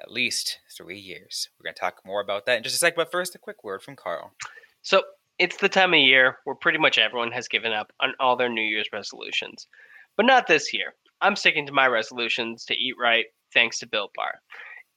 at 0.00 0.10
least 0.10 0.58
three 0.76 0.98
years. 0.98 1.48
We're 1.58 1.64
going 1.64 1.74
to 1.74 1.80
talk 1.80 2.00
more 2.04 2.20
about 2.20 2.46
that 2.46 2.56
in 2.56 2.62
just 2.62 2.76
a 2.76 2.78
sec, 2.78 2.96
but 2.96 3.12
first, 3.12 3.34
a 3.34 3.38
quick 3.38 3.62
word 3.62 3.82
from 3.82 3.96
Carl. 3.96 4.32
So 4.82 5.02
it's 5.38 5.56
the 5.56 5.68
time 5.68 5.94
of 5.94 6.00
year 6.00 6.38
where 6.44 6.56
pretty 6.56 6.78
much 6.78 6.98
everyone 6.98 7.32
has 7.32 7.48
given 7.48 7.72
up 7.72 7.92
on 8.00 8.12
all 8.20 8.36
their 8.36 8.48
New 8.48 8.62
Year's 8.62 8.88
resolutions, 8.92 9.66
but 10.16 10.26
not 10.26 10.46
this 10.46 10.72
year. 10.72 10.94
I'm 11.20 11.36
sticking 11.36 11.66
to 11.66 11.72
my 11.72 11.86
resolutions 11.86 12.64
to 12.66 12.74
eat 12.74 12.94
right, 13.00 13.26
thanks 13.54 13.78
to 13.78 13.86
Built 13.86 14.10
Bar. 14.14 14.34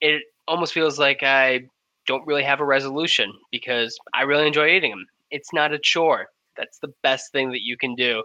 It 0.02 0.24
almost 0.48 0.74
feels 0.74 0.98
like 1.00 1.24
I 1.24 1.62
don't 2.08 2.26
really 2.26 2.44
have 2.44 2.60
a 2.60 2.66
resolution 2.66 3.32
because 3.52 3.98
I 4.14 4.24
really 4.24 4.48
enjoy 4.48 4.70
eating 4.70 4.92
them. 4.92 5.06
It's 5.32 5.54
not 5.54 5.74
a 5.74 5.80
chore. 5.80 6.28
That's 6.58 6.80
the 6.80 6.94
best 7.04 7.32
thing 7.32 7.52
that 7.52 7.62
you 7.62 7.78
can 7.78 7.96
do 7.96 8.24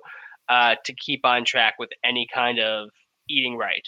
uh, 0.48 0.76
to 0.84 0.94
keep 0.94 1.20
on 1.24 1.44
track 1.44 1.74
with 1.78 1.90
any 2.04 2.26
kind 2.32 2.58
of 2.58 2.90
eating 3.28 3.56
right. 3.56 3.82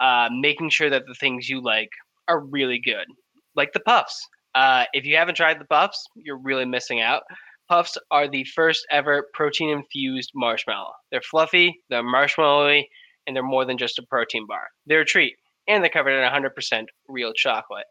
Uh, 0.00 0.28
making 0.32 0.70
sure 0.70 0.90
that 0.90 1.04
the 1.06 1.14
things 1.14 1.48
you 1.48 1.62
like 1.62 1.90
are 2.28 2.40
really 2.40 2.80
good, 2.82 3.06
like 3.54 3.72
the 3.72 3.80
puffs. 3.80 4.26
Uh, 4.54 4.84
if 4.92 5.04
you 5.04 5.16
haven't 5.16 5.34
tried 5.34 5.60
the 5.60 5.64
puffs, 5.66 6.04
you're 6.16 6.38
really 6.38 6.64
missing 6.64 7.00
out. 7.00 7.22
Puffs 7.68 7.96
are 8.10 8.28
the 8.28 8.44
first 8.44 8.84
ever 8.90 9.28
protein 9.34 9.70
infused 9.70 10.32
marshmallow. 10.34 10.92
They're 11.10 11.20
fluffy, 11.20 11.80
they're 11.88 12.02
marshmallowy, 12.02 12.84
and 13.26 13.36
they're 13.36 13.42
more 13.42 13.64
than 13.64 13.78
just 13.78 13.98
a 13.98 14.06
protein 14.08 14.46
bar. 14.48 14.66
They're 14.86 15.02
a 15.02 15.06
treat, 15.06 15.36
and 15.68 15.84
they're 15.84 15.90
covered 15.90 16.18
in 16.18 16.28
100% 16.28 16.84
real 17.08 17.32
chocolate. 17.32 17.86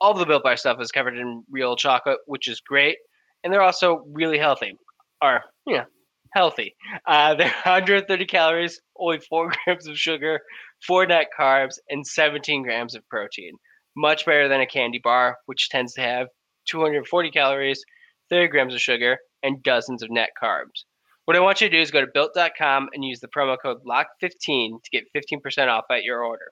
All 0.00 0.14
the 0.14 0.24
Built 0.24 0.42
Bar 0.42 0.56
stuff 0.56 0.80
is 0.80 0.92
covered 0.92 1.16
in 1.16 1.44
real 1.50 1.76
chocolate, 1.76 2.18
which 2.26 2.48
is 2.48 2.60
great, 2.60 2.96
and 3.44 3.52
they're 3.52 3.62
also 3.62 4.04
really 4.12 4.38
healthy. 4.38 4.76
Or, 5.22 5.42
know, 5.66 5.84
healthy. 6.32 6.74
Uh, 7.06 7.34
they're 7.36 7.46
130 7.46 8.26
calories, 8.26 8.80
only 8.98 9.18
4 9.20 9.52
grams 9.64 9.86
of 9.86 9.98
sugar, 9.98 10.40
4 10.86 11.06
net 11.06 11.26
carbs, 11.38 11.74
and 11.88 12.06
17 12.06 12.62
grams 12.62 12.94
of 12.94 13.06
protein. 13.08 13.52
Much 13.96 14.24
better 14.24 14.48
than 14.48 14.60
a 14.60 14.66
candy 14.66 15.00
bar, 15.02 15.38
which 15.46 15.68
tends 15.68 15.94
to 15.94 16.00
have 16.00 16.28
240 16.68 17.30
calories, 17.30 17.82
30 18.30 18.48
grams 18.48 18.74
of 18.74 18.80
sugar, 18.80 19.18
and 19.42 19.62
dozens 19.62 20.02
of 20.02 20.10
net 20.10 20.30
carbs. 20.40 20.84
What 21.24 21.36
I 21.36 21.40
want 21.40 21.60
you 21.60 21.68
to 21.68 21.76
do 21.76 21.80
is 21.80 21.90
go 21.90 22.00
to 22.00 22.10
built.com 22.12 22.88
and 22.92 23.04
use 23.04 23.20
the 23.20 23.28
promo 23.28 23.56
code 23.60 23.78
LOCK15 23.86 24.82
to 24.82 24.90
get 24.90 25.04
15% 25.14 25.68
off 25.68 25.84
at 25.90 26.02
your 26.02 26.24
order. 26.24 26.50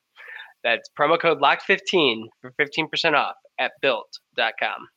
That's 0.68 0.90
promo 0.90 1.18
code 1.18 1.40
LOCK15 1.40 2.25
for 2.42 2.52
15% 2.60 3.14
off 3.14 3.37
at 3.58 3.72
built.com. 3.80 4.88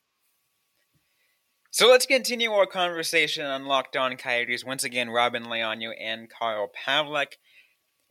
So 1.71 1.89
let's 1.89 2.05
continue 2.05 2.51
our 2.51 2.65
conversation 2.65 3.45
on 3.45 3.65
Locked 3.65 3.95
On 3.95 4.17
Coyotes. 4.17 4.65
Once 4.65 4.83
again, 4.83 5.09
Robyn 5.09 5.45
Leano 5.45 5.93
and 5.97 6.29
Carl 6.29 6.69
Pavlik 6.85 7.37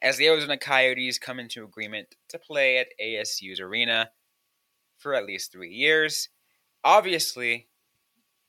as 0.01 0.17
the 0.17 0.27
Arizona 0.29 0.57
Coyotes 0.57 1.19
come 1.19 1.39
into 1.39 1.63
agreement 1.63 2.15
to 2.31 2.39
play 2.39 2.79
at 2.79 2.87
ASU's 2.99 3.61
arena 3.61 4.11
for 4.97 5.15
at 5.15 5.27
least 5.27 5.53
three 5.53 5.75
years. 5.75 6.31
Obviously, 6.83 7.69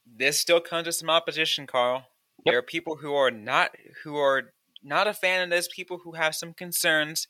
this 0.06 0.38
still 0.38 0.62
comes 0.62 0.86
with 0.86 0.96
some 0.96 1.10
opposition, 1.10 1.68
Carl. 1.68 2.06
Yep. 2.46 2.54
There 2.54 2.60
are 2.60 2.64
people 2.64 2.96
who 2.96 3.14
are 3.14 3.30
not 3.30 3.72
who 4.06 4.16
are 4.16 4.54
not 4.82 5.08
a 5.08 5.14
fan 5.14 5.44
of 5.44 5.50
this, 5.50 5.68
people 5.68 6.00
who 6.06 6.14
have 6.14 6.34
some 6.34 6.54
concerns 6.54 7.28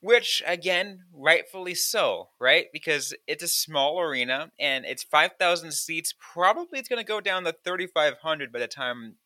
which 0.00 0.42
again 0.46 1.00
rightfully 1.12 1.74
so 1.74 2.28
right? 2.40 2.66
Because 2.72 3.14
it's 3.26 3.42
a 3.42 3.48
small 3.48 4.00
arena 4.00 4.50
and 4.58 4.84
it's 4.84 5.02
5000 5.02 5.72
seats. 5.72 6.14
Probably 6.32 6.78
it's 6.78 6.88
going 6.88 7.02
to 7.02 7.06
go 7.06 7.20
down 7.20 7.44
to 7.44 7.54
3500 7.64 8.52
by 8.52 8.58
the 8.58 8.68
time 8.68 9.16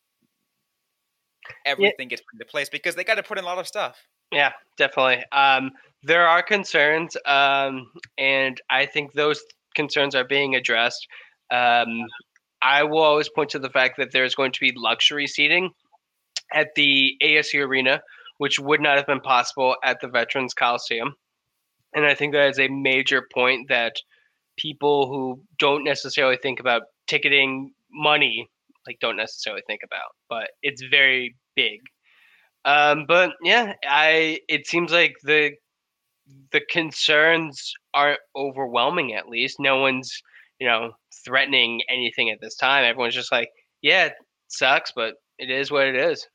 everything 1.65 2.07
yeah. 2.07 2.15
gets 2.15 2.21
put 2.21 2.35
into 2.35 2.45
place 2.49 2.69
because 2.69 2.95
they 2.95 3.03
got 3.03 3.15
to 3.15 3.23
put 3.23 3.37
in 3.37 3.43
a 3.43 3.47
lot 3.47 3.59
of 3.59 3.67
stuff. 3.67 3.97
Yeah 4.31 4.51
definitely. 4.77 5.23
Um, 5.31 5.71
there 6.03 6.27
are 6.27 6.43
concerns 6.43 7.15
um, 7.25 7.91
and 8.17 8.59
i 8.69 8.85
think 8.85 9.13
those 9.13 9.41
concerns 9.75 10.15
are 10.15 10.25
being 10.25 10.55
addressed. 10.55 11.07
Um, 11.51 12.05
i 12.61 12.83
will 12.83 13.01
always 13.01 13.29
point 13.29 13.49
to 13.51 13.59
the 13.59 13.69
fact 13.69 13.97
that 13.97 14.11
there's 14.11 14.35
going 14.35 14.51
to 14.53 14.59
be 14.59 14.73
luxury 14.75 15.27
seating 15.27 15.69
at 16.51 16.69
the 16.75 17.15
asu 17.21 17.65
arena 17.65 18.01
which 18.43 18.59
would 18.59 18.81
not 18.81 18.97
have 18.97 19.07
been 19.07 19.21
possible 19.21 19.77
at 19.85 20.01
the 20.01 20.07
Veterans 20.09 20.53
Coliseum. 20.53 21.15
And 21.95 22.05
I 22.05 22.13
think 22.13 22.33
that 22.33 22.49
is 22.49 22.59
a 22.59 22.67
major 22.67 23.25
point 23.33 23.69
that 23.69 23.95
people 24.57 25.07
who 25.07 25.41
don't 25.57 25.85
necessarily 25.85 26.37
think 26.43 26.59
about 26.59 26.81
ticketing 27.07 27.71
money 27.89 28.49
like 28.85 28.97
don't 28.99 29.15
necessarily 29.15 29.63
think 29.65 29.79
about, 29.81 30.09
but 30.27 30.49
it's 30.61 30.83
very 30.83 31.37
big. 31.55 31.79
Um, 32.65 33.05
but 33.07 33.31
yeah, 33.41 33.75
I 33.87 34.39
it 34.49 34.67
seems 34.67 34.91
like 34.91 35.13
the 35.23 35.51
the 36.51 36.63
concerns 36.69 37.71
aren't 37.93 38.19
overwhelming. 38.35 39.13
At 39.13 39.29
least 39.29 39.55
no 39.57 39.77
one's 39.77 40.21
you 40.59 40.67
know 40.67 40.91
threatening 41.23 41.79
anything 41.89 42.29
at 42.29 42.41
this 42.41 42.57
time. 42.57 42.83
Everyone's 42.83 43.15
just 43.15 43.31
like, 43.31 43.47
yeah, 43.81 44.07
it 44.07 44.13
sucks, 44.49 44.91
but 44.93 45.13
it 45.39 45.49
is 45.49 45.71
what 45.71 45.87
it 45.87 45.95
is 45.95 46.27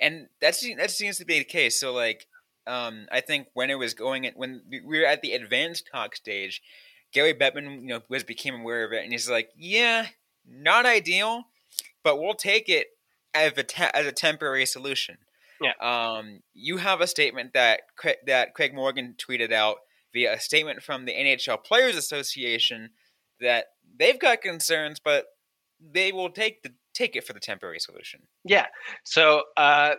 and 0.00 0.28
that's 0.40 0.66
that 0.76 0.90
seems 0.90 1.18
to 1.18 1.24
be 1.24 1.38
the 1.38 1.44
case. 1.44 1.78
So 1.78 1.92
like, 1.92 2.26
um, 2.66 3.06
I 3.12 3.20
think 3.20 3.48
when 3.54 3.70
it 3.70 3.78
was 3.78 3.94
going 3.94 4.30
when 4.36 4.62
we 4.68 4.80
were 4.80 5.06
at 5.06 5.22
the 5.22 5.32
advanced 5.32 5.88
talk 5.92 6.16
stage, 6.16 6.62
Gary 7.12 7.34
Bettman, 7.34 7.82
you 7.82 7.88
know, 7.88 8.00
was 8.08 8.24
became 8.24 8.60
aware 8.60 8.84
of 8.84 8.92
it, 8.92 9.04
and 9.04 9.12
he's 9.12 9.30
like, 9.30 9.50
"Yeah, 9.56 10.06
not 10.46 10.86
ideal, 10.86 11.44
but 12.02 12.20
we'll 12.20 12.34
take 12.34 12.68
it 12.68 12.88
as 13.32 13.52
a 13.56 13.62
te- 13.62 13.90
as 13.94 14.06
a 14.06 14.12
temporary 14.12 14.66
solution." 14.66 15.18
Yeah. 15.60 15.72
Um, 15.80 16.40
you 16.52 16.78
have 16.78 17.00
a 17.00 17.06
statement 17.06 17.52
that 17.54 17.82
that 18.26 18.54
Craig 18.54 18.74
Morgan 18.74 19.14
tweeted 19.16 19.52
out 19.52 19.78
via 20.12 20.34
a 20.34 20.40
statement 20.40 20.82
from 20.82 21.04
the 21.04 21.12
NHL 21.12 21.62
Players 21.62 21.96
Association 21.96 22.90
that 23.40 23.66
they've 23.98 24.18
got 24.18 24.40
concerns, 24.40 25.00
but 25.00 25.26
they 25.80 26.12
will 26.12 26.30
take 26.30 26.62
the 26.62 26.72
take 26.94 27.16
it 27.16 27.26
for 27.26 27.32
the 27.32 27.40
temporary 27.40 27.80
solution. 27.80 28.20
Yeah. 28.44 28.66
So 29.04 29.42
uh, 29.56 29.94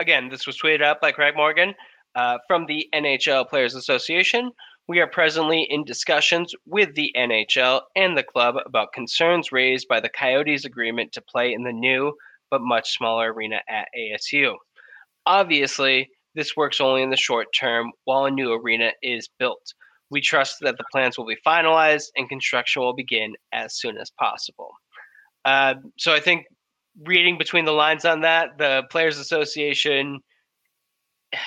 again, 0.00 0.28
this 0.28 0.46
was 0.46 0.58
tweeted 0.58 0.82
out 0.82 1.00
by 1.00 1.12
Craig 1.12 1.34
Morgan 1.36 1.74
uh, 2.14 2.38
from 2.46 2.66
the 2.66 2.88
NHL 2.94 3.48
Players 3.48 3.74
Association. 3.74 4.50
We 4.88 5.00
are 5.00 5.06
presently 5.06 5.66
in 5.68 5.84
discussions 5.84 6.54
with 6.66 6.94
the 6.94 7.12
NHL 7.16 7.82
and 7.94 8.16
the 8.16 8.22
club 8.22 8.56
about 8.64 8.94
concerns 8.94 9.52
raised 9.52 9.86
by 9.86 10.00
the 10.00 10.08
Coyotes' 10.08 10.64
agreement 10.64 11.12
to 11.12 11.20
play 11.20 11.52
in 11.52 11.64
the 11.64 11.72
new 11.72 12.14
but 12.50 12.62
much 12.62 12.96
smaller 12.96 13.32
arena 13.32 13.60
at 13.68 13.88
ASU. 13.96 14.54
Obviously, 15.26 16.08
this 16.34 16.56
works 16.56 16.80
only 16.80 17.02
in 17.02 17.10
the 17.10 17.16
short 17.16 17.48
term 17.58 17.92
while 18.04 18.24
a 18.24 18.30
new 18.30 18.52
arena 18.52 18.92
is 19.02 19.28
built. 19.38 19.74
We 20.10 20.22
trust 20.22 20.56
that 20.62 20.78
the 20.78 20.84
plans 20.90 21.18
will 21.18 21.26
be 21.26 21.36
finalized 21.46 22.06
and 22.16 22.28
construction 22.28 22.80
will 22.80 22.94
begin 22.94 23.34
as 23.52 23.76
soon 23.76 23.98
as 23.98 24.10
possible. 24.18 24.70
Uh, 25.44 25.74
so 25.98 26.12
I 26.12 26.20
think 26.20 26.46
reading 27.04 27.38
between 27.38 27.64
the 27.64 27.72
lines 27.72 28.04
on 28.04 28.22
that, 28.22 28.58
the 28.58 28.84
Players 28.90 29.18
Association, 29.18 30.20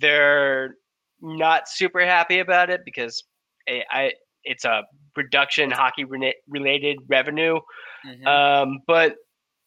they're 0.00 0.76
not 1.20 1.68
super 1.68 2.04
happy 2.04 2.38
about 2.38 2.70
it 2.70 2.80
because 2.84 3.24
I, 3.68 3.82
I 3.90 4.12
it's 4.44 4.64
a 4.64 4.82
reduction 5.16 5.70
hockey 5.70 6.04
related 6.48 6.98
revenue. 7.08 7.58
Mm-hmm. 8.06 8.26
Um, 8.26 8.78
but 8.86 9.14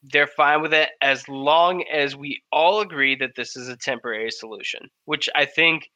they're 0.03 0.27
fine 0.27 0.61
with 0.61 0.73
it 0.73 0.89
as 1.01 1.27
long 1.27 1.83
as 1.91 2.15
we 2.15 2.41
all 2.51 2.81
agree 2.81 3.15
that 3.15 3.31
this 3.35 3.55
is 3.55 3.67
a 3.67 3.75
temporary 3.75 4.31
solution, 4.31 4.81
which 5.05 5.27
I 5.35 5.45
think 5.45 5.89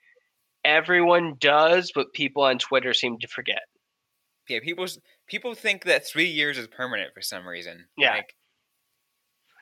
everyone 0.65 1.35
does, 1.39 1.91
but 1.93 2.13
people 2.13 2.43
on 2.43 2.57
Twitter 2.57 2.93
seem 2.93 3.19
to 3.19 3.27
forget. 3.27 3.61
Yeah, 4.51 4.59
people 4.59 4.85
people 5.27 5.55
think 5.55 5.85
that 5.85 6.05
three 6.05 6.27
years 6.29 6.57
is 6.57 6.67
permanent 6.67 7.13
for 7.13 7.21
some 7.21 7.47
reason. 7.47 7.85
Yeah. 7.97 8.15
Like, 8.15 8.35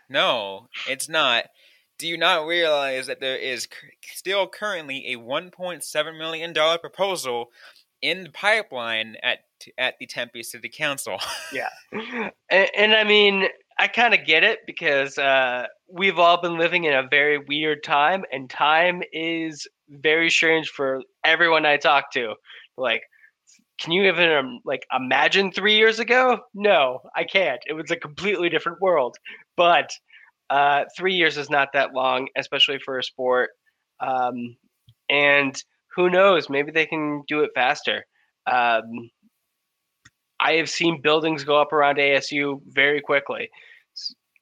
no, 0.10 0.68
it's 0.88 1.08
not. 1.08 1.46
Do 2.00 2.08
you 2.08 2.18
not 2.18 2.48
realize 2.48 3.08
that 3.08 3.20
there 3.20 3.38
is 3.38 3.68
still 4.14 4.48
currently 4.48 5.14
a 5.14 5.18
1.7 5.18 6.18
million 6.18 6.54
dollar 6.54 6.80
proposal 6.80 7.52
in 8.02 8.24
the 8.24 8.30
pipeline 8.32 9.16
at 9.22 9.40
at 9.78 9.96
the 10.00 10.08
Tempe 10.08 10.42
City 10.42 10.70
Council? 10.70 11.20
yeah, 11.54 11.70
and, 12.50 12.70
and, 12.76 12.94
I 12.94 13.04
mean, 13.04 13.48
I 13.78 13.88
kind 13.88 14.16
of 14.16 14.26
get 14.26 14.44
it 14.44 14.60
because 14.66 15.20
uh, 15.20 15.68
we've 15.88 16.18
all 16.18 16.42
been 16.42 16.58
living 16.58 16.86
in 16.86 16.94
a 16.94 17.08
very 17.08 17.38
weird 17.38 17.84
time, 17.84 18.24
and 18.32 18.50
time 18.50 19.04
is 19.14 19.68
very 19.90 20.32
strange 20.32 20.70
for 20.70 21.04
everyone 21.24 21.68
I 21.68 21.78
talk 21.78 22.12
to. 22.14 22.34
Like, 22.76 23.04
can 23.80 23.92
you 23.94 24.04
even 24.04 24.32
um, 24.32 24.60
like 24.66 24.86
imagine 24.94 25.52
three 25.52 25.78
years 25.78 26.00
ago? 26.00 26.42
No, 26.54 27.00
I 27.16 27.24
can't. 27.24 27.62
It 27.68 27.74
was 27.74 27.92
a 27.92 27.96
completely 27.96 28.50
different 28.50 28.82
world. 28.82 29.16
But 29.56 29.92
uh, 30.50 30.86
three 30.98 31.14
years 31.16 31.38
is 31.38 31.50
not 31.50 31.70
that 31.74 31.94
long, 31.94 32.28
especially 32.38 32.80
for 32.84 32.98
a 32.98 33.04
sport. 33.04 33.52
Um, 34.00 34.58
and 35.10 35.62
who 35.96 36.10
knows? 36.10 36.50
Maybe 36.50 36.72
they 36.72 36.86
can 36.86 37.24
do 37.28 37.42
it 37.42 37.52
faster. 37.56 38.06
Um, 38.46 39.10
I 40.40 40.54
have 40.54 40.70
seen 40.70 41.02
buildings 41.02 41.44
go 41.44 41.62
up 41.62 41.74
around 41.74 41.98
ASU 41.98 42.62
very 42.68 43.02
quickly, 43.02 43.50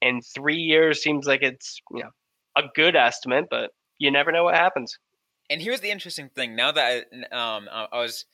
and 0.01 0.23
three 0.25 0.57
years 0.57 1.01
seems 1.01 1.25
like 1.25 1.41
it's 1.41 1.81
you 1.91 2.03
know 2.03 2.09
a 2.55 2.63
good 2.75 2.95
estimate, 2.95 3.45
but 3.49 3.71
you 3.97 4.11
never 4.11 4.31
know 4.31 4.43
what 4.43 4.55
happens. 4.55 4.97
And 5.49 5.61
here's 5.61 5.81
the 5.81 5.89
interesting 5.89 6.29
thing: 6.35 6.55
now 6.55 6.71
that 6.71 7.05
I, 7.31 7.55
um, 7.55 7.67
I 7.71 7.97
was 7.97 8.25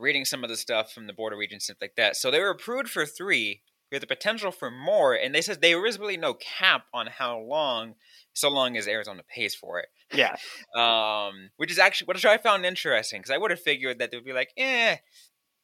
reading 0.00 0.24
some 0.24 0.42
of 0.42 0.50
the 0.50 0.56
stuff 0.56 0.92
from 0.92 1.06
the 1.06 1.12
Board 1.12 1.32
of 1.32 1.38
Regents, 1.38 1.66
stuff 1.66 1.76
like 1.80 1.94
that. 1.96 2.16
So 2.16 2.30
they 2.30 2.40
were 2.40 2.50
approved 2.50 2.88
for 2.88 3.06
three 3.06 3.62
with 3.92 4.00
the 4.00 4.06
potential 4.06 4.52
for 4.52 4.70
more, 4.70 5.14
and 5.14 5.34
they 5.34 5.42
said 5.42 5.60
there 5.60 5.84
is 5.84 5.98
really 5.98 6.16
no 6.16 6.34
cap 6.34 6.84
on 6.94 7.08
how 7.08 7.38
long, 7.38 7.94
so 8.32 8.48
long 8.48 8.76
as 8.76 8.86
Arizona 8.86 9.22
pays 9.34 9.54
for 9.54 9.80
it. 9.80 9.88
Yeah. 10.12 10.36
Um, 10.80 11.50
which 11.56 11.70
is 11.72 11.78
actually 11.78 12.06
which 12.06 12.24
I 12.24 12.36
found 12.38 12.64
interesting 12.64 13.20
because 13.20 13.32
I 13.32 13.38
would 13.38 13.50
have 13.50 13.60
figured 13.60 13.98
that 13.98 14.10
they'd 14.12 14.24
be 14.24 14.32
like, 14.32 14.50
eh, 14.56 14.96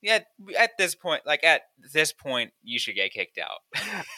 yeah, 0.03 0.21
at 0.59 0.73
this 0.79 0.95
point, 0.95 1.23
like 1.25 1.45
at 1.45 1.63
this 1.93 2.13
point, 2.13 2.53
you 2.63 2.79
should 2.79 2.97
get 2.97 3.13
kicked 3.13 3.39
out. 3.39 3.61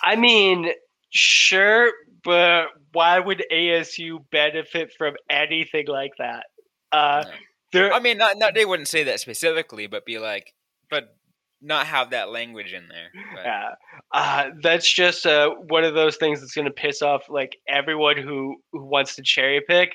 I 0.03 0.17
mean, 0.17 0.71
sure, 1.11 1.93
but 2.25 2.67
why 2.93 3.19
would 3.19 3.45
ASU 3.53 4.25
benefit 4.31 4.93
from 4.97 5.15
anything 5.31 5.87
like 5.87 6.13
that? 6.19 6.47
Uh, 6.91 7.25
No. 7.27 7.31
There, 7.73 7.93
I 7.93 8.01
mean, 8.01 8.19
not, 8.19 8.39
not 8.39 8.55
they 8.55 8.65
wouldn't 8.65 8.89
say 8.89 9.05
that 9.05 9.21
specifically, 9.21 9.87
but 9.87 10.05
be 10.07 10.19
like, 10.19 10.53
but 10.91 11.15
not 11.61 11.87
have 11.87 12.11
that 12.11 12.31
language 12.31 12.73
in 12.73 12.89
there. 12.89 13.11
But, 13.35 13.45
Yeah. 13.45 13.69
Uh, 14.13 14.51
that's 14.63 14.91
just 14.93 15.27
uh, 15.27 15.51
one 15.69 15.85
of 15.85 15.95
those 15.95 16.17
things 16.17 16.41
that's 16.41 16.55
going 16.55 16.67
to 16.67 16.73
piss 16.73 17.03
off 17.03 17.23
like 17.29 17.57
everyone 17.69 18.17
who, 18.17 18.57
who 18.73 18.85
wants 18.85 19.17
to 19.17 19.23
cherry 19.23 19.61
pick. 19.67 19.91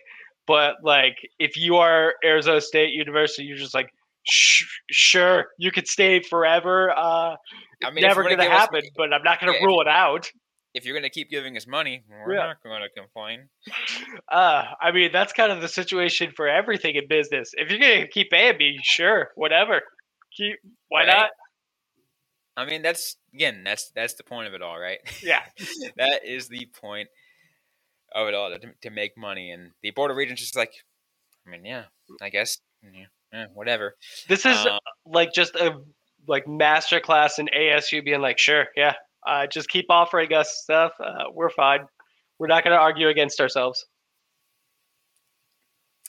But 0.45 0.75
like, 0.83 1.15
if 1.39 1.55
you 1.57 1.77
are 1.77 2.13
Arizona 2.23 2.59
State 2.61 2.93
University, 2.93 3.43
you're 3.43 3.57
just 3.57 3.73
like, 3.73 3.89
Sh- 4.25 4.63
sure, 4.89 5.47
you 5.57 5.69
could 5.69 5.85
stay 5.85 6.21
forever. 6.21 6.91
Uh, 6.91 7.35
I 7.83 7.91
mean, 7.91 8.03
never 8.03 8.23
going 8.23 8.37
to 8.37 8.43
us- 8.45 8.51
happen, 8.51 8.81
but 8.95 9.13
I'm 9.13 9.21
not 9.23 9.41
going 9.41 9.51
to 9.51 9.59
Yeah. 9.59 9.65
rule 9.65 9.81
it 9.81 9.87
out. 9.89 10.31
If 10.73 10.85
you're 10.85 10.95
gonna 10.95 11.09
keep 11.09 11.29
giving 11.29 11.55
us 11.57 11.67
money, 11.67 12.03
we're 12.09 12.33
Yeah. 12.35 12.47
not 12.47 12.63
going 12.63 12.81
to 12.81 12.89
complain. 12.89 13.49
Uh, 14.31 14.63
I 14.81 14.91
mean, 14.91 15.11
that's 15.11 15.33
kind 15.33 15.51
of 15.51 15.61
the 15.61 15.67
situation 15.67 16.31
for 16.35 16.47
everything 16.47 16.95
in 16.95 17.07
business. 17.07 17.51
If 17.53 17.69
you're 17.69 17.79
going 17.79 18.01
to 18.01 18.07
keep 18.07 18.31
paying 18.31 18.57
me, 18.57 18.79
sure, 18.81 19.31
whatever. 19.35 19.81
Keep, 20.35 20.57
why 20.89 21.01
Right? 21.05 21.07
not? 21.07 21.29
I 22.57 22.65
mean, 22.65 22.81
that's 22.81 23.17
again, 23.33 23.63
that's 23.63 23.91
that's 23.95 24.13
the 24.15 24.23
point 24.23 24.47
of 24.47 24.53
it 24.53 24.61
all, 24.61 24.79
right? 24.79 24.99
Yeah. 25.21 25.41
that 25.97 26.21
is 26.25 26.47
the 26.49 26.67
point 26.79 27.09
of 28.13 28.27
it 28.27 28.33
all 28.35 28.49
to, 28.51 28.59
to 28.81 28.89
make 28.89 29.17
money, 29.17 29.51
and 29.51 29.71
the 29.81 29.91
board 29.91 30.11
of 30.11 30.17
regents 30.17 30.41
just 30.41 30.55
like, 30.55 30.71
I 31.47 31.49
mean, 31.49 31.65
yeah, 31.65 31.85
I 32.21 32.29
guess, 32.29 32.59
yeah, 32.83 33.05
yeah, 33.31 33.45
whatever. 33.53 33.95
This 34.27 34.45
is 34.45 34.55
Um, 34.65 34.79
like 35.05 35.33
just 35.33 35.55
a 35.55 35.81
like 36.27 36.47
master 36.47 36.99
class 36.99 37.37
in 37.39 37.47
ASU 37.47 38.03
being 38.05 38.21
like, 38.21 38.37
sure, 38.39 38.67
yeah, 38.75 38.93
uh, 39.25 39.47
just 39.47 39.69
keep 39.69 39.85
offering 39.89 40.33
us 40.33 40.59
stuff. 40.63 40.93
Uh, 40.99 41.25
we're 41.33 41.49
fine. 41.49 41.85
We're 42.39 42.47
not 42.47 42.63
going 42.63 42.75
to 42.75 42.81
argue 42.81 43.07
against 43.07 43.39
ourselves. 43.39 43.85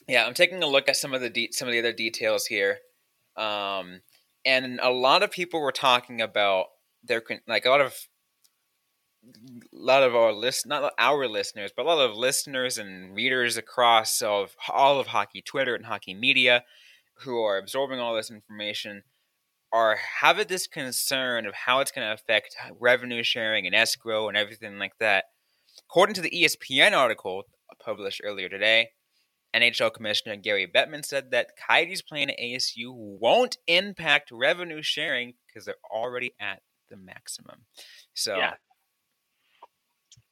Yeah, 0.07 0.25
I'm 0.25 0.33
taking 0.33 0.61
a 0.61 0.67
look 0.67 0.87
at 0.87 0.97
some 0.97 1.13
of 1.13 1.21
the 1.21 1.29
de- 1.29 1.51
some 1.51 1.67
of 1.67 1.71
the 1.71 1.79
other 1.79 1.93
details 1.93 2.45
here, 2.45 2.77
um, 3.37 4.01
and 4.45 4.79
a 4.81 4.91
lot 4.91 5.23
of 5.23 5.31
people 5.31 5.59
were 5.61 5.71
talking 5.71 6.21
about 6.21 6.65
their 7.03 7.23
like 7.47 7.65
a 7.65 7.69
lot 7.69 7.81
of 7.81 7.95
a 9.27 9.57
lot 9.71 10.03
of 10.03 10.15
our 10.15 10.31
list 10.31 10.67
not 10.67 10.93
our 10.99 11.27
listeners, 11.27 11.71
but 11.75 11.85
a 11.85 11.89
lot 11.89 12.07
of 12.07 12.15
listeners 12.15 12.77
and 12.77 13.15
readers 13.15 13.57
across 13.57 14.21
of 14.21 14.55
all 14.69 14.99
of 14.99 15.07
hockey 15.07 15.41
Twitter 15.41 15.73
and 15.73 15.85
hockey 15.85 16.13
media 16.13 16.63
who 17.19 17.41
are 17.41 17.57
absorbing 17.57 17.99
all 17.99 18.15
this 18.15 18.29
information 18.29 19.03
are 19.75 19.97
having 20.21 20.47
this 20.47 20.67
concern 20.67 21.45
of 21.45 21.53
how 21.53 21.81
it's 21.81 21.91
going 21.91 22.07
to 22.07 22.13
affect 22.13 22.55
revenue 22.79 23.21
sharing 23.21 23.65
and 23.65 23.75
escrow 23.75 24.29
and 24.29 24.37
everything 24.37 24.79
like 24.79 24.97
that. 25.01 25.25
According 25.89 26.15
to 26.15 26.21
the 26.21 26.29
ESPN 26.29 26.93
article 26.93 27.43
uh, 27.69 27.75
published 27.83 28.21
earlier 28.23 28.47
today, 28.47 28.87
NHL 29.53 29.93
Commissioner 29.93 30.37
Gary 30.37 30.65
Bettman 30.65 31.03
said 31.03 31.31
that 31.31 31.49
Coyotes 31.67 32.01
playing 32.01 32.29
at 32.29 32.39
ASU 32.39 32.93
won't 32.93 33.57
impact 33.67 34.31
revenue 34.31 34.81
sharing 34.81 35.33
because 35.45 35.65
they're 35.65 35.75
already 35.91 36.31
at 36.39 36.61
the 36.89 36.95
maximum. 36.95 37.65
So, 38.13 38.37
Yeah. 38.37 38.53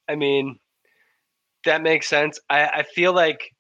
I 0.07 0.15
mean, 0.15 0.57
that 1.65 1.81
makes 1.81 2.07
sense. 2.07 2.39
I, 2.49 2.65
I 2.65 2.83
feel 2.83 3.13
like 3.13 3.52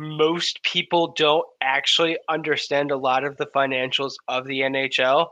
most 0.00 0.62
people 0.62 1.12
don't 1.14 1.44
actually 1.62 2.16
understand 2.26 2.90
a 2.90 2.96
lot 2.96 3.22
of 3.22 3.36
the 3.36 3.44
financials 3.54 4.14
of 4.28 4.46
the 4.46 4.60
NHL. 4.60 5.28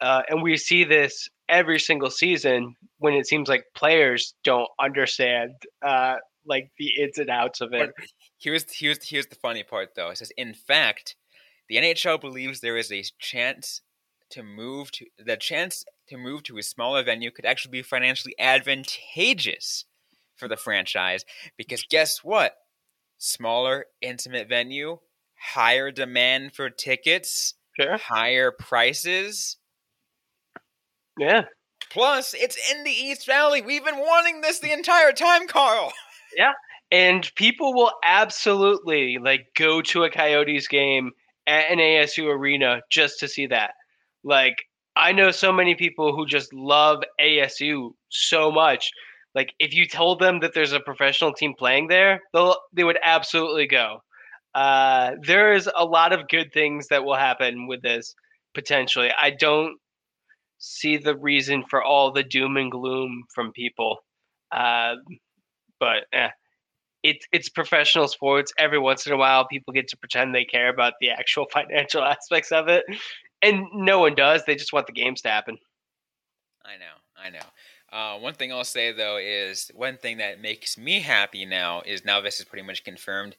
Uh, 0.00 0.22
and 0.30 0.42
we 0.42 0.56
see 0.56 0.84
this 0.84 1.28
every 1.50 1.78
single 1.78 2.08
season 2.08 2.74
when 2.98 3.12
it 3.12 3.26
seems 3.26 3.46
like 3.46 3.64
players 3.74 4.32
don't 4.42 4.68
understand 4.80 5.52
uh, 5.86 6.14
like 6.46 6.70
the 6.78 6.90
ins 6.98 7.18
and 7.18 7.28
outs 7.28 7.60
of 7.60 7.74
it. 7.74 7.92
Here's 8.38 8.64
here's 8.74 9.06
here's 9.06 9.26
the 9.26 9.34
funny 9.34 9.62
part 9.62 9.90
though. 9.94 10.08
It 10.08 10.18
says, 10.18 10.32
in 10.36 10.54
fact, 10.54 11.14
the 11.68 11.76
NHL 11.76 12.18
believes 12.18 12.60
there 12.60 12.78
is 12.78 12.90
a 12.90 13.04
chance 13.18 13.82
to 14.30 14.42
move 14.42 14.90
to 14.92 15.06
the 15.18 15.36
chance 15.36 15.84
to 16.08 16.16
move 16.16 16.42
to 16.44 16.56
a 16.56 16.62
smaller 16.62 17.02
venue 17.02 17.30
could 17.30 17.44
actually 17.44 17.72
be 17.72 17.82
financially 17.82 18.34
advantageous 18.38 19.84
for 20.36 20.48
the 20.48 20.56
franchise 20.56 21.24
because 21.56 21.84
guess 21.88 22.24
what? 22.24 22.54
Smaller, 23.18 23.86
intimate 24.00 24.48
venue, 24.48 24.98
higher 25.38 25.90
demand 25.90 26.54
for 26.54 26.70
tickets, 26.70 27.54
Sure. 27.80 27.96
higher 27.98 28.50
prices. 28.50 29.56
Yeah. 31.18 31.44
Plus, 31.90 32.34
it's 32.34 32.58
in 32.72 32.84
the 32.84 32.90
East 32.90 33.26
Valley. 33.26 33.62
We've 33.62 33.84
been 33.84 33.98
wanting 33.98 34.40
this 34.40 34.58
the 34.58 34.72
entire 34.72 35.12
time, 35.12 35.46
Carl. 35.46 35.92
Yeah. 36.36 36.52
And 36.92 37.30
people 37.36 37.72
will 37.72 37.92
absolutely 38.04 39.16
like 39.18 39.46
go 39.56 39.80
to 39.82 40.04
a 40.04 40.10
coyotes 40.10 40.68
game 40.68 41.12
at 41.46 41.70
an 41.70 41.78
asu 41.78 42.26
arena 42.26 42.82
just 42.90 43.20
to 43.20 43.28
see 43.28 43.46
that 43.46 43.70
like 44.22 44.56
i 44.96 45.12
know 45.12 45.30
so 45.30 45.50
many 45.52 45.74
people 45.74 46.14
who 46.14 46.26
just 46.26 46.52
love 46.52 47.02
asu 47.18 47.90
so 48.10 48.52
much 48.52 48.90
like 49.36 49.54
if 49.60 49.74
you 49.74 49.86
told 49.86 50.18
them 50.18 50.40
that 50.40 50.54
there's 50.54 50.72
a 50.72 50.80
professional 50.80 51.32
team 51.32 51.54
playing 51.56 51.86
there 51.86 52.20
they'll 52.32 52.56
they 52.72 52.84
would 52.84 52.98
absolutely 53.02 53.68
go 53.68 54.00
uh, 54.54 55.12
there 55.22 55.52
is 55.52 55.68
a 55.76 55.84
lot 55.84 56.14
of 56.14 56.28
good 56.28 56.50
things 56.52 56.88
that 56.88 57.04
will 57.04 57.14
happen 57.14 57.68
with 57.68 57.82
this 57.82 58.16
potentially 58.54 59.10
i 59.20 59.30
don't 59.30 59.76
see 60.58 60.96
the 60.96 61.16
reason 61.16 61.62
for 61.70 61.84
all 61.84 62.10
the 62.10 62.24
doom 62.24 62.56
and 62.56 62.72
gloom 62.72 63.22
from 63.34 63.52
people 63.52 63.98
uh, 64.52 64.94
but 65.78 66.06
eh, 66.12 66.30
it's 67.06 67.26
it's 67.32 67.48
professional 67.48 68.08
sports. 68.08 68.52
Every 68.58 68.78
once 68.78 69.06
in 69.06 69.12
a 69.12 69.16
while, 69.16 69.46
people 69.46 69.72
get 69.72 69.88
to 69.88 69.96
pretend 69.96 70.34
they 70.34 70.44
care 70.44 70.68
about 70.68 70.94
the 71.00 71.10
actual 71.10 71.46
financial 71.52 72.02
aspects 72.02 72.52
of 72.52 72.68
it, 72.68 72.84
and 73.42 73.64
no 73.72 74.00
one 74.00 74.14
does. 74.14 74.44
They 74.44 74.56
just 74.56 74.72
want 74.72 74.86
the 74.86 74.92
games 74.92 75.22
to 75.22 75.28
happen. 75.28 75.58
I 76.64 76.76
know, 76.78 76.96
I 77.16 77.30
know. 77.30 77.46
Uh, 77.96 78.18
one 78.18 78.34
thing 78.34 78.52
I'll 78.52 78.62
say 78.62 78.92
though 78.92 79.16
is 79.16 79.70
one 79.74 79.96
thing 79.96 80.18
that 80.18 80.38
makes 80.38 80.76
me 80.76 81.00
happy 81.00 81.46
now 81.46 81.80
is 81.86 82.04
now 82.04 82.20
this 82.20 82.38
is 82.38 82.44
pretty 82.44 82.66
much 82.66 82.84
confirmed 82.84 83.36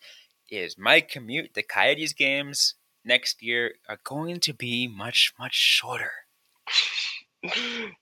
is 0.49 0.79
my 0.79 0.99
commute 0.99 1.53
to 1.53 1.61
Coyotes 1.61 2.13
games 2.13 2.73
next 3.05 3.43
year 3.43 3.73
are 3.87 3.99
going 4.03 4.39
to 4.39 4.53
be 4.55 4.87
much 4.87 5.31
much 5.37 5.53
shorter. 5.53 6.09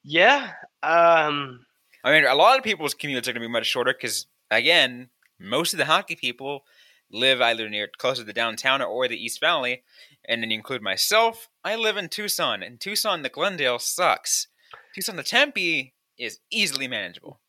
yeah. 0.02 0.54
Um. 0.82 1.66
I 2.06 2.14
mean, 2.14 2.26
a 2.26 2.36
lot 2.36 2.58
of 2.58 2.64
people's 2.64 2.96
commutes 2.96 3.28
are 3.28 3.34
going 3.34 3.36
to 3.36 3.40
be 3.42 3.48
much 3.50 3.66
shorter 3.66 3.92
because 3.92 4.26
again, 4.50 5.10
most 5.38 5.74
of 5.74 5.78
the 5.78 5.86
hockey 5.86 6.16
people 6.16 6.64
live 7.12 7.42
either 7.42 7.68
near 7.68 7.90
closer 7.98 8.22
to 8.22 8.28
the 8.28 8.32
downtown 8.32 8.82
or 8.82 9.10
the 9.10 9.22
East 9.22 9.42
Valley, 9.42 9.84
and 10.24 10.42
then 10.42 10.52
you 10.52 10.56
include 10.56 10.82
myself. 10.82 11.50
I 11.66 11.76
live 11.76 11.98
in 11.98 12.08
Tucson, 12.08 12.64
and 12.64 12.80
Tucson 12.80 13.24
the 13.24 13.30
Glendale 13.30 13.78
sucks. 13.78 14.48
Tucson 14.94 15.18
the 15.18 15.24
Tempe 15.24 15.95
is 16.18 16.40
easily 16.52 16.88
manageable. 16.88 17.40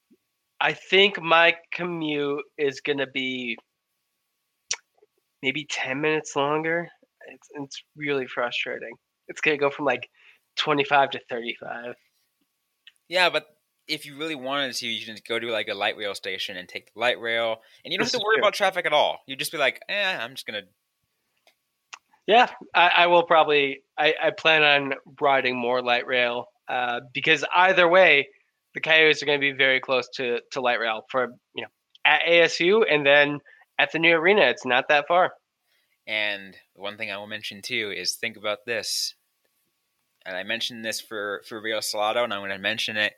I 0.61 0.73
think 0.73 1.21
my 1.21 1.57
commute 1.73 2.45
is 2.59 2.81
gonna 2.81 3.07
be 3.07 3.57
maybe 5.43 5.67
ten 5.71 6.01
minutes 6.01 6.35
longer. 6.35 6.89
It's 7.29 7.49
it's 7.55 7.83
really 7.97 8.27
frustrating. 8.27 8.93
It's 9.29 9.41
gonna 9.41 9.59
go 9.59 9.71
from 9.71 9.85
like 9.85 10.09
twenty 10.57 10.85
five 10.85 11.11
to 11.11 11.21
thirty 11.29 11.57
five. 11.61 11.95
Yeah, 13.09 13.31
but 13.31 13.47
if 13.89 14.05
you 14.05 14.17
really 14.17 14.35
wanted 14.35 14.75
to, 14.75 14.87
you 14.89 15.05
can 15.05 15.15
just 15.15 15.29
go 15.29 15.39
to 15.39 15.47
like 15.49 15.69
a 15.69 15.75
light 15.75 15.97
rail 15.97 16.15
station 16.15 16.57
and 16.57 16.69
take 16.69 16.93
the 16.93 17.01
light 17.01 17.21
rail, 17.21 17.59
and 17.85 17.93
you 17.93 17.99
don't 17.99 18.05
This 18.07 18.13
have 18.13 18.21
to 18.21 18.25
worry 18.25 18.37
true. 18.37 18.43
about 18.43 18.55
traffic 18.55 18.87
at 18.87 18.93
all. 18.93 19.21
You 19.27 19.37
just 19.37 19.53
be 19.53 19.59
like, 19.59 19.81
eh, 19.89 20.17
I'm 20.19 20.33
just 20.33 20.47
gonna. 20.47 20.63
Yeah, 22.27 22.49
I, 22.75 22.91
I 22.97 23.07
will 23.07 23.23
probably. 23.23 23.83
I, 23.99 24.15
I 24.21 24.31
plan 24.31 24.63
on 24.63 24.95
riding 25.21 25.57
more 25.57 25.83
light 25.83 26.07
rail 26.07 26.47
uh, 26.69 27.01
because 27.13 27.45
either 27.55 27.89
way, 27.89 28.29
the 28.77 28.81
Coyotes 28.83 29.23
are 29.23 29.27
going 29.27 29.41
to 29.41 29.53
be 29.53 29.57
very 29.57 29.81
close 29.81 30.07
to, 30.17 30.41
to 30.53 30.61
light 30.61 30.79
rail 30.79 31.07
for 31.11 31.29
you 31.55 31.63
know 31.63 31.69
at 32.05 32.21
ASU 32.29 32.85
and 32.89 33.05
then 33.05 33.41
at 33.79 33.91
the 33.91 33.99
new 33.99 34.15
arena. 34.15 34.43
It's 34.43 34.67
not 34.67 34.89
that 34.89 35.09
far. 35.09 35.33
And 36.07 36.55
one 36.75 36.99
thing 36.99 37.11
I 37.11 37.17
will 37.17 37.27
mention 37.27 37.63
too 37.63 37.93
is 37.97 38.15
think 38.15 38.37
about 38.37 38.67
this. 38.67 39.15
And 40.27 40.37
I 40.37 40.43
mentioned 40.43 40.85
this 40.85 41.01
for 41.01 41.43
for 41.49 41.61
Rio 41.61 41.81
Salado, 41.81 42.23
and 42.23 42.35
I'm 42.35 42.41
going 42.41 42.51
to 42.51 42.59
mention 42.59 42.99
it. 42.99 43.15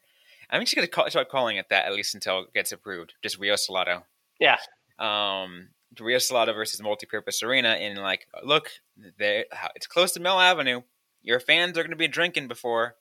I'm 0.49 0.62
just 0.62 0.77
going 0.77 0.87
to 0.87 0.90
call, 0.90 1.11
start 1.11 1.29
calling 1.29 1.57
it 1.57 1.66
that 1.71 1.87
at 1.87 1.92
least 1.92 2.14
until 2.14 2.40
it 2.40 2.55
gets 2.55 2.71
approved. 2.71 3.14
Just 3.23 3.38
Rio 3.38 3.57
Salado. 3.57 4.05
Yeah. 4.38 4.59
Um, 4.99 5.71
Rio 5.99 6.18
Salado 6.18 6.53
versus 6.53 6.81
Multipurpose 6.81 7.42
Arena, 7.42 7.71
and 7.71 7.99
like, 7.99 8.29
look, 8.44 8.71
there 9.18 9.47
it's 9.75 9.88
close 9.88 10.12
to 10.12 10.21
Mill 10.21 10.38
Avenue. 10.38 10.83
your 11.23 11.40
fans 11.40 11.77
are 11.77 11.83
going 11.83 11.90
to 11.90 11.97
be 11.97 12.09
drinking 12.09 12.47
before, 12.47 12.94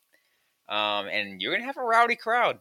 um, 0.69 1.08
and 1.08 1.41
you're 1.41 1.51
going 1.51 1.62
to 1.62 1.67
have 1.67 1.77
a 1.77 1.84
rowdy 1.84 2.15
crowd. 2.15 2.60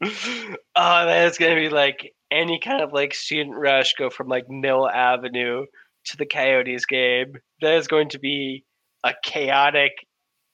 oh 0.02 0.56
man, 0.76 1.26
it's 1.26 1.38
gonna 1.38 1.54
be 1.54 1.68
like 1.68 2.14
any 2.30 2.58
kind 2.58 2.82
of 2.82 2.92
like 2.92 3.14
student 3.14 3.56
rush 3.56 3.94
go 3.94 4.08
from 4.08 4.28
like 4.28 4.48
Mill 4.48 4.88
Avenue 4.88 5.66
to 6.06 6.16
the 6.16 6.26
Coyotes 6.26 6.86
game. 6.86 7.34
That 7.60 7.74
is 7.74 7.86
going 7.88 8.08
to 8.10 8.18
be 8.18 8.64
a 9.04 9.12
chaotic 9.22 9.92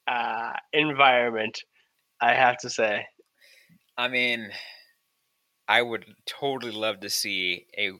uh, 0.07 0.53
environment, 0.73 1.61
I 2.21 2.33
have 2.33 2.57
to 2.59 2.69
say. 2.69 3.05
I 3.97 4.07
mean, 4.07 4.51
I 5.69 5.81
would 5.81 6.13
totally 6.25 6.73
love 6.73 6.99
to 6.99 7.09
see 7.09 7.67
a 7.77 7.91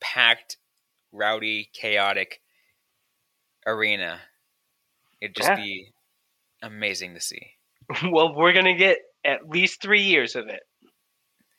packed, 0.00 0.56
rowdy, 1.12 1.66
chaotic 1.72 2.40
arena. 3.66 4.22
It'd 5.20 5.36
just 5.36 5.48
Yeah. 5.48 5.56
be 5.56 5.92
amazing 6.62 7.14
to 7.14 7.20
see. 7.20 7.55
well, 8.10 8.34
we're 8.34 8.52
gonna 8.52 8.76
get 8.76 8.98
at 9.24 9.48
least 9.48 9.82
three 9.82 10.02
years 10.02 10.36
of 10.36 10.48
it. 10.48 10.60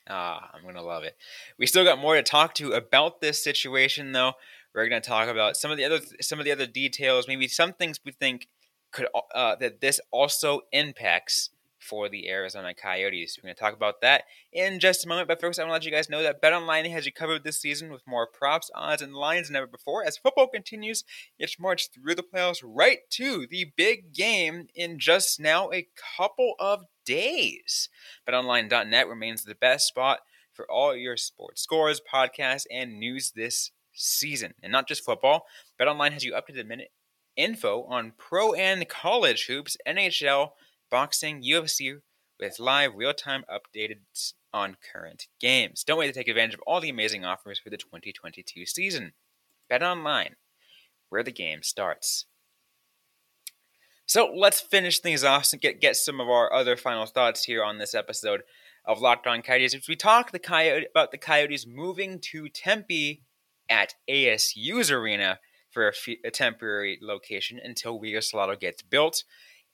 Ah, 0.10 0.50
I'm 0.54 0.64
gonna 0.64 0.84
love 0.84 1.04
it. 1.04 1.16
We 1.58 1.68
still 1.68 1.84
got 1.84 2.00
more 2.00 2.16
to 2.16 2.24
talk 2.24 2.54
to 2.56 2.72
about 2.72 3.22
this 3.22 3.44
situation, 3.44 4.12
though. 4.12 4.34
We're 4.74 4.88
gonna 4.88 5.02
talk 5.02 5.28
about 5.28 5.58
some 5.58 5.72
of 5.72 5.78
the 5.78 5.86
other 5.86 6.00
some 6.22 6.40
of 6.40 6.46
the 6.46 6.52
other 6.52 6.68
details, 6.68 7.28
maybe 7.28 7.48
some 7.48 7.74
things 7.74 8.00
we 8.06 8.12
think 8.12 8.48
could 8.92 9.08
uh, 9.36 9.56
that 9.58 9.82
this 9.82 10.00
also 10.12 10.62
impacts 10.72 11.50
for 11.88 12.10
the 12.10 12.30
Arizona 12.30 12.74
Coyotes. 12.74 13.38
We're 13.38 13.48
gonna 13.48 13.56
talk 13.56 13.74
about 13.74 14.02
that 14.02 14.26
in 14.52 14.80
just 14.80 15.06
a 15.06 15.08
moment. 15.08 15.28
But 15.28 15.40
first, 15.40 15.60
I 15.60 15.64
want 15.64 15.70
to 15.70 15.74
let 15.74 15.86
you 15.86 15.92
guys 15.92 16.10
know 16.10 16.24
that 16.24 16.42
BetOnline 16.42 16.90
has 16.92 17.06
you 17.06 17.12
covered 17.12 17.44
this 17.44 17.62
season 17.62 17.92
with 17.92 18.06
more 18.06 18.28
props, 18.28 18.70
odds, 18.76 19.02
and 19.02 19.14
lines 19.14 19.48
than 19.48 19.56
ever 19.56 19.68
before. 19.68 20.04
As 20.04 20.18
football 20.18 20.48
continues 20.48 21.04
its 21.40 21.60
march 21.60 21.90
through 21.92 22.16
the 22.16 22.24
playoffs, 22.24 22.64
right 22.64 23.00
to 23.12 23.48
the 23.50 23.72
big 23.76 24.14
game 24.14 24.68
in 24.76 25.00
just 25.00 25.40
now 25.40 25.72
a 25.72 25.88
couple 26.18 26.56
of 26.60 26.84
days. 27.06 27.90
BetOnline.net 28.28 29.08
remains 29.08 29.44
the 29.44 29.56
best 29.56 29.88
spot 29.88 30.20
for 30.54 30.70
all 30.70 30.96
your 30.96 31.16
sports 31.16 31.62
scores, 31.62 32.02
podcasts, 32.02 32.66
and 32.72 33.00
news 33.00 33.32
this 33.32 33.72
season. 33.94 34.54
And 34.62 34.72
not 34.72 34.88
just 34.88 35.06
football, 35.06 35.46
BetOnline 35.80 36.12
has 36.12 36.24
you 36.24 36.36
up 36.36 36.48
to 36.48 36.54
the 36.54 36.64
minute 36.64 36.92
info 37.38 37.84
on 37.84 38.14
pro 38.18 38.54
and 38.54 38.90
college 38.90 39.46
hoops, 39.46 39.78
NHL, 39.88 40.52
boxing, 40.90 41.44
UFC, 41.44 42.00
with 42.40 42.60
live 42.60 42.96
real 42.96 43.14
time 43.14 43.44
updates 43.50 44.34
on 44.54 44.78
current 44.92 45.28
games. 45.40 45.84
Don't 45.84 46.00
wait 46.00 46.08
to 46.08 46.14
take 46.14 46.28
advantage 46.28 46.56
of 46.56 46.62
all 46.66 46.82
the 46.82 46.90
amazing 46.90 47.26
offers 47.26 47.60
for 47.60 47.70
the 47.70 47.78
2022 47.78 48.66
season. 48.66 49.14
Bet 49.70 49.84
online, 49.84 50.36
where 51.10 51.24
the 51.24 51.32
game 51.32 51.64
starts. 51.64 52.26
So 54.06 54.32
let's 54.34 54.62
finish 54.62 55.00
things 55.00 55.24
off 55.24 55.52
and 55.52 55.62
get, 55.62 55.82
get 55.82 55.98
some 55.98 56.22
of 56.22 56.30
our 56.30 56.54
other 56.54 56.78
final 56.78 57.06
thoughts 57.06 57.44
here 57.44 57.62
on 57.62 57.78
this 57.78 57.94
episode 57.94 58.44
of 58.86 59.02
Locked 59.02 59.28
On 59.28 59.42
Coyotes. 59.42 59.76
As 59.76 59.88
we 59.90 59.98
talk 59.98 60.32
the 60.32 60.40
Coyote, 60.40 60.88
about 60.90 61.12
the 61.12 61.18
Coyotes 61.18 61.68
moving 61.68 62.20
to 62.32 62.48
Tempe 62.48 63.24
at 63.70 63.96
ASU's 64.10 64.90
arena 64.90 65.40
for 65.72 65.94
a, 66.24 66.32
temporary 66.32 66.98
location 67.02 67.60
until 67.62 68.02
Salado 68.22 68.56
gets 68.56 68.82
built. 68.82 69.26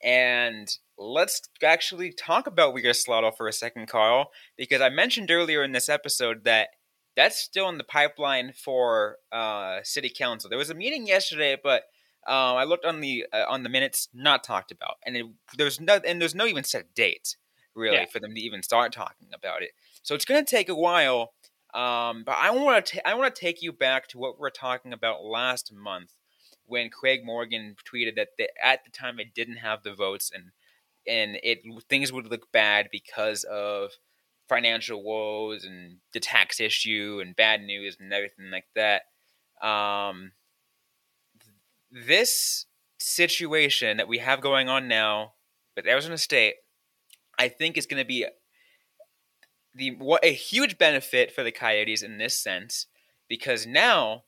And 0.03 0.67
let's 1.03 1.41
actually 1.63 2.11
talk 2.11 2.47
about 2.47 2.75
Salado 2.93 3.31
for 3.31 3.47
a 3.47 3.53
second, 3.53 3.87
Carl, 3.87 4.31
because 4.57 4.81
I 4.81 4.89
mentioned 4.89 5.31
earlier 5.31 5.63
in 5.63 5.71
this 5.71 5.89
episode 5.89 6.43
that 6.45 6.69
that's 7.15 7.37
still 7.37 7.69
in 7.69 7.77
the 7.77 7.83
pipeline 7.83 8.53
for 8.53 9.17
uh, 9.31 9.79
city 9.83 10.09
council. 10.15 10.49
There 10.49 10.57
was 10.57 10.69
a 10.69 10.75
meeting 10.75 11.05
yesterday, 11.05 11.57
but 11.61 11.83
um, 12.25 12.55
I 12.55 12.63
looked 12.63 12.85
on 12.85 13.01
the 13.01 13.25
uh, 13.33 13.45
on 13.47 13.63
the 13.63 13.69
minutes, 13.69 14.07
not 14.13 14.43
talked 14.43 14.71
about, 14.71 14.95
and 15.05 15.15
it, 15.17 15.25
there's 15.57 15.79
no 15.79 15.99
and 16.05 16.21
there's 16.21 16.35
no 16.35 16.45
even 16.45 16.63
set 16.63 16.93
date 16.95 17.35
really 17.75 17.97
Yeah. 17.97 18.05
for 18.05 18.19
them 18.19 18.33
to 18.35 18.39
even 18.41 18.61
start 18.63 18.93
talking 18.93 19.27
about 19.33 19.61
it. 19.63 19.71
So 20.03 20.15
it's 20.15 20.25
going 20.25 20.43
to 20.43 20.49
take 20.49 20.69
a 20.69 20.75
while. 20.75 21.33
Um, 21.73 22.23
but 22.23 22.35
I 22.39 22.51
want 22.51 22.85
to 22.87 23.07
I 23.07 23.15
want 23.15 23.33
to 23.33 23.39
take 23.39 23.61
you 23.61 23.71
back 23.71 24.07
to 24.09 24.17
what 24.19 24.37
we 24.37 24.41
were 24.41 24.51
talking 24.51 24.93
about 24.93 25.23
last 25.23 25.73
month 25.73 26.11
when 26.65 26.89
Craig 26.89 27.25
Morgan 27.25 27.75
tweeted 27.83 28.15
that 28.15 28.29
they, 28.37 28.47
at 28.63 28.85
the 28.85 28.91
time 28.91 29.19
it 29.19 29.33
didn't 29.33 29.57
have 29.57 29.83
the 29.83 29.93
votes 29.93 30.31
and 30.33 30.51
and 31.07 31.37
it 31.43 31.59
things 31.89 32.11
would 32.11 32.27
look 32.27 32.51
bad 32.51 32.89
because 32.91 33.43
of 33.43 33.91
financial 34.49 35.03
woes 35.03 35.63
and 35.63 35.97
the 36.13 36.19
tax 36.19 36.59
issue 36.59 37.19
and 37.21 37.35
bad 37.35 37.61
news 37.61 37.97
and 37.99 38.11
everything 38.13 38.51
like 38.51 38.65
that. 38.75 39.03
Um, 39.61 40.33
this 41.91 42.65
situation 42.99 43.97
that 43.97 44.07
we 44.07 44.19
have 44.19 44.41
going 44.41 44.69
on 44.69 44.87
now 44.87 45.33
with 45.75 45.87
Arizona 45.87 46.17
State, 46.17 46.55
I 47.37 47.47
think 47.47 47.77
is 47.77 47.85
going 47.85 48.01
to 48.01 48.07
be 48.07 48.25
the 49.75 49.91
what 49.95 50.23
a 50.23 50.33
huge 50.33 50.77
benefit 50.77 51.31
for 51.31 51.43
the 51.43 51.51
Coyotes 51.51 52.03
in 52.03 52.17
this 52.17 52.39
sense 52.39 52.87
because 53.27 53.65
now 53.65 54.23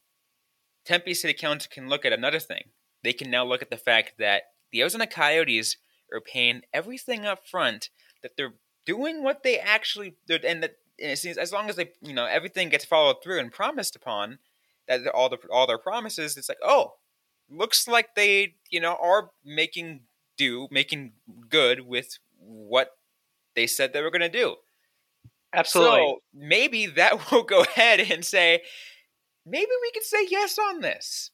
Tempe 0.86 1.14
City 1.14 1.34
Council 1.34 1.70
can 1.72 1.90
look 1.90 2.06
at 2.06 2.14
another 2.14 2.40
thing. 2.40 2.70
They 3.04 3.14
can 3.14 3.30
now 3.30 3.46
look 3.46 3.62
at 3.62 3.70
the 3.70 3.78
fact 3.78 4.14
that 4.18 4.44
the 4.72 4.82
Arizona 4.82 5.08
Coyotes 5.08 5.78
are 6.12 6.22
paying 6.22 6.62
everything 6.74 7.26
up 7.26 7.48
front 7.48 7.89
that 8.22 8.32
they're 8.38 8.54
doing 8.86 9.24
what 9.24 9.44
they 9.44 9.60
actually 9.60 10.15
did, 10.28 10.46
and 10.46 10.63
that 10.63 10.76
and 11.00 11.12
it 11.12 11.18
seems 11.18 11.38
as 11.38 11.52
long 11.52 11.70
as 11.70 11.76
they 11.76 11.91
you 12.02 12.13
know 12.13 12.26
everything 12.26 12.70
gets 12.70 12.86
followed 12.86 13.18
through 13.24 13.39
and 13.39 13.52
promised 13.52 13.96
upon 13.96 14.39
that 14.88 15.06
all 15.08 15.30
the 15.30 15.38
all 15.52 15.68
their 15.68 15.78
promises 15.78 16.38
it's 16.38 16.50
like 16.50 16.58
oh 16.63 16.94
looks 17.50 17.88
like 17.88 18.15
they 18.15 18.56
you 18.70 18.80
know 18.80 18.98
are 19.02 19.32
making 19.44 20.02
do 20.38 20.68
making 20.72 21.13
good 21.50 21.82
with 21.82 22.18
what 22.39 22.91
they 23.56 23.68
said 23.68 23.94
they 23.94 24.02
were 24.02 24.12
going 24.12 24.22
to 24.22 24.30
do 24.30 24.56
Absolutely. 25.54 25.98
so 25.98 26.20
maybe 26.34 26.86
that 26.86 27.32
will 27.32 27.44
go 27.44 27.62
ahead 27.62 28.00
and 28.00 28.24
say 28.26 28.62
maybe 29.46 29.72
we 29.82 29.91
can 29.91 30.04
say 30.04 30.28
yes 30.30 30.58
on 30.58 30.82
this 30.82 31.32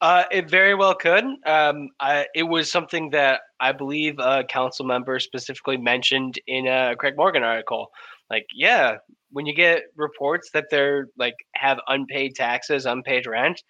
Uh, 0.00 0.24
it 0.30 0.48
very 0.48 0.74
well 0.74 0.94
could. 0.94 1.24
Um, 1.44 1.88
I, 1.98 2.26
it 2.34 2.44
was 2.44 2.70
something 2.70 3.10
that 3.10 3.40
I 3.58 3.72
believe 3.72 4.14
a 4.18 4.44
council 4.44 4.86
member 4.86 5.18
specifically 5.18 5.76
mentioned 5.76 6.38
in 6.46 6.68
a 6.68 6.94
Craig 6.96 7.14
Morgan 7.16 7.42
article. 7.42 7.88
Like, 8.30 8.46
yeah, 8.54 8.98
when 9.30 9.46
you 9.46 9.54
get 9.54 9.84
reports 9.96 10.50
that 10.52 10.66
they're 10.70 11.08
like 11.18 11.34
have 11.54 11.80
unpaid 11.88 12.36
taxes, 12.36 12.86
unpaid 12.86 13.26
rent, 13.26 13.62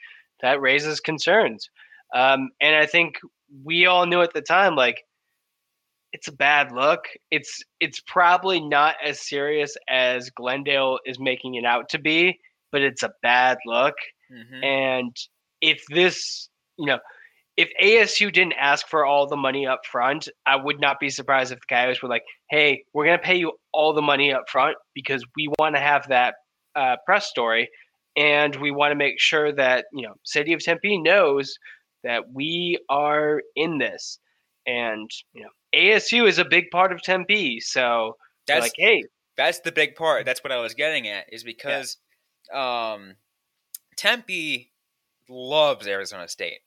that 0.42 0.60
raises 0.60 1.00
concerns. 1.00 1.70
Um, 2.14 2.50
and 2.60 2.76
I 2.76 2.86
think 2.86 3.18
we 3.64 3.86
all 3.86 4.04
knew 4.06 4.20
at 4.20 4.34
the 4.34 4.42
time, 4.42 4.76
like, 4.76 5.04
it's 6.12 6.28
a 6.28 6.32
bad 6.32 6.72
look. 6.72 7.04
It's 7.30 7.62
it's 7.80 8.00
probably 8.06 8.60
not 8.60 8.96
as 9.04 9.20
serious 9.20 9.76
as 9.88 10.30
Glendale 10.30 10.98
is 11.06 11.18
making 11.18 11.54
it 11.54 11.64
out 11.64 11.88
to 11.90 11.98
be, 11.98 12.38
but 12.72 12.82
it's 12.82 13.02
a 13.02 13.12
bad 13.22 13.58
look. 13.66 13.94
hmm 14.30 14.62
And 14.62 15.16
if 15.60 15.84
this, 15.88 16.48
you 16.76 16.86
know, 16.86 16.98
if 17.56 17.70
ASU 17.82 18.32
didn't 18.32 18.54
ask 18.58 18.86
for 18.86 19.04
all 19.04 19.26
the 19.26 19.36
money 19.36 19.66
up 19.66 19.80
front, 19.90 20.28
I 20.46 20.56
would 20.56 20.80
not 20.80 21.00
be 21.00 21.10
surprised 21.10 21.52
if 21.52 21.58
the 21.58 21.74
Coyotes 21.74 22.02
were 22.02 22.08
like, 22.08 22.22
"Hey, 22.50 22.84
we're 22.92 23.04
gonna 23.04 23.18
pay 23.18 23.34
you 23.34 23.52
all 23.72 23.92
the 23.92 24.02
money 24.02 24.32
up 24.32 24.48
front 24.48 24.76
because 24.94 25.24
we 25.36 25.48
want 25.58 25.74
to 25.74 25.80
have 25.80 26.06
that 26.08 26.36
uh, 26.76 26.96
press 27.04 27.26
story, 27.26 27.68
and 28.16 28.54
we 28.56 28.70
want 28.70 28.92
to 28.92 28.96
make 28.96 29.18
sure 29.18 29.52
that 29.52 29.86
you 29.92 30.02
know, 30.02 30.14
City 30.24 30.52
of 30.52 30.62
Tempe 30.62 30.98
knows 30.98 31.52
that 32.04 32.30
we 32.32 32.78
are 32.88 33.42
in 33.56 33.78
this." 33.78 34.20
And 34.66 35.10
you 35.32 35.42
know, 35.42 35.50
ASU 35.74 36.28
is 36.28 36.38
a 36.38 36.44
big 36.44 36.70
part 36.70 36.92
of 36.92 37.02
Tempe, 37.02 37.58
so 37.58 38.16
that's 38.46 38.60
like, 38.60 38.72
"Hey, 38.76 39.02
that's 39.36 39.60
the 39.60 39.72
big 39.72 39.94
part. 39.94 40.26
That's 40.26 40.44
what 40.44 40.52
I 40.52 40.60
was 40.60 40.74
getting 40.74 41.08
at 41.08 41.32
is 41.32 41.42
because 41.42 41.96
um, 42.52 43.14
Tempe 43.96 44.70
loves 45.28 45.86
Arizona 45.86 46.28
State. 46.28 46.60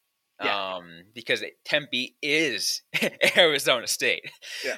Yeah. 0.43 0.75
Um, 0.75 1.03
because 1.13 1.43
Tempe 1.65 2.15
is 2.21 2.81
Arizona 3.37 3.85
State. 3.87 4.23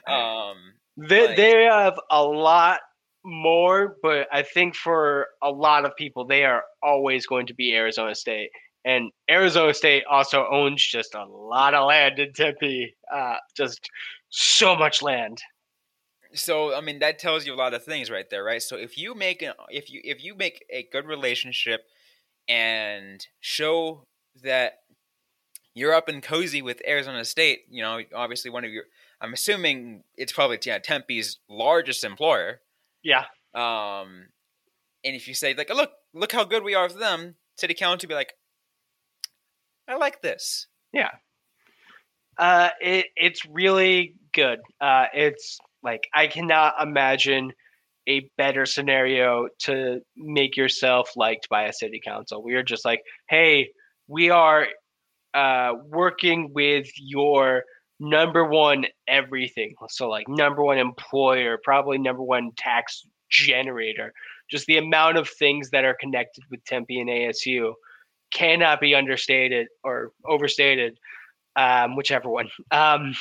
Um, 0.08 0.58
They 0.98 1.28
Like- 1.28 1.38
they 1.38 1.64
have 1.64 2.00
a 2.10 2.24
lot 2.24 2.82
more, 3.26 3.96
but 4.04 4.28
I 4.32 4.44
think 4.44 4.76
for 4.76 5.28
a 5.42 5.50
lot 5.50 5.86
of 5.86 5.96
people, 5.96 6.26
they 6.26 6.44
are 6.44 6.64
always 6.82 7.26
going 7.26 7.48
to 7.48 7.54
be 7.54 7.74
Arizona 7.74 8.14
State. 8.16 8.50
And 8.86 9.12
Arizona 9.32 9.74
State 9.74 10.04
also 10.12 10.46
owns 10.52 10.86
just 10.86 11.16
a 11.16 11.24
lot 11.26 11.74
of 11.74 11.88
land 11.88 12.20
in 12.20 12.34
Tempe, 12.34 12.94
uh, 13.14 13.36
just 13.56 13.90
so 14.30 14.76
much 14.76 15.02
land. 15.02 15.42
so 16.34 16.74
I 16.76 16.82
mean 16.82 17.00
that 17.00 17.20
tells 17.20 17.46
you 17.46 17.54
a 17.54 17.56
lot 17.64 17.74
of 17.74 17.84
things 17.84 18.10
right 18.12 18.30
there, 18.30 18.44
right? 18.44 18.62
So 18.62 18.76
if 18.76 18.98
you 18.98 19.14
make 19.16 19.42
an 19.42 19.54
if 19.70 19.90
you 19.92 20.02
if 20.04 20.24
you 20.24 20.36
make 20.36 20.66
a 20.70 20.84
good 20.92 21.06
relationship 21.06 21.82
and 22.48 23.26
show 23.40 24.06
that 24.44 24.80
you're 25.74 25.94
up 25.94 26.08
and 26.08 26.22
cozy 26.22 26.62
with 26.62 26.82
Arizona 26.88 27.26
State, 27.26 27.62
you 27.70 27.82
know, 27.82 28.00
obviously 28.16 28.52
one 28.52 28.64
of 28.64 28.72
your 28.72 28.84
I'm 29.22 29.34
assuming 29.34 30.04
it's 30.18 30.34
probably 30.34 30.60
yeah, 30.66 30.80
Tempe's 30.80 31.38
largest 31.50 32.04
employer. 32.04 32.60
Yeah, 33.04 33.26
Um, 33.54 34.28
and 35.04 35.16
if 35.16 35.28
you 35.28 35.34
say 35.34 35.54
like, 35.54 35.70
look, 35.74 35.92
look 36.14 36.32
how 36.32 36.44
good 36.44 36.64
we 36.64 36.76
are 36.76 36.88
with 36.88 37.00
them, 37.00 37.36
city 37.58 37.74
council 37.74 38.08
will 38.08 38.14
be 38.14 38.16
like, 38.16 38.34
I 39.88 39.96
like 39.96 40.22
this. 40.22 40.68
yeah. 40.92 41.12
Uh, 42.38 42.70
it 42.82 43.08
it's 43.16 43.46
really 43.46 44.16
good. 44.34 44.60
Uh, 44.82 45.06
it's 45.14 45.60
like 45.84 46.08
I 46.14 46.26
cannot 46.28 46.76
imagine 46.82 47.54
a 48.08 48.30
better 48.38 48.66
scenario 48.66 49.48
to 49.60 50.00
make 50.16 50.58
yourself 50.58 51.12
liked 51.16 51.48
by 51.50 51.64
a 51.64 51.74
city 51.74 52.02
council. 52.04 52.44
We 52.44 52.56
are 52.56 52.64
just 52.64 52.86
like, 52.86 53.02
hey, 53.30 53.70
we 54.08 54.30
are 54.30 54.68
uh, 55.34 55.74
working 55.88 56.52
with 56.54 56.88
your 56.98 57.64
number 58.00 58.46
one 58.46 58.86
everything. 59.08 59.74
So 59.90 60.10
like 60.10 60.28
number 60.28 60.64
one 60.64 60.78
employer, 60.78 61.58
probably 61.64 61.98
number 61.98 62.22
one 62.22 62.52
tax 62.58 63.04
generator. 63.30 64.14
Just 64.52 64.66
the 64.68 64.78
amount 64.78 65.18
of 65.18 65.30
things 65.30 65.70
that 65.72 65.86
are 65.86 65.96
connected 66.00 66.44
with 66.52 66.64
Tempe 66.66 67.00
and 67.00 67.10
ASU 67.10 67.74
cannot 68.34 68.82
be 68.82 68.94
understated 68.94 69.68
or 69.84 70.12
overstated, 70.28 70.98
um, 71.56 71.96
whichever 71.96 72.30
one. 72.30 72.50
Um, 72.72 73.14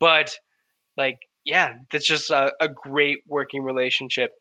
but 0.00 0.34
like, 0.96 1.18
yeah, 1.48 1.72
that's 1.90 2.06
just 2.06 2.30
a, 2.30 2.52
a 2.60 2.68
great 2.68 3.20
working 3.26 3.62
relationship 3.62 4.32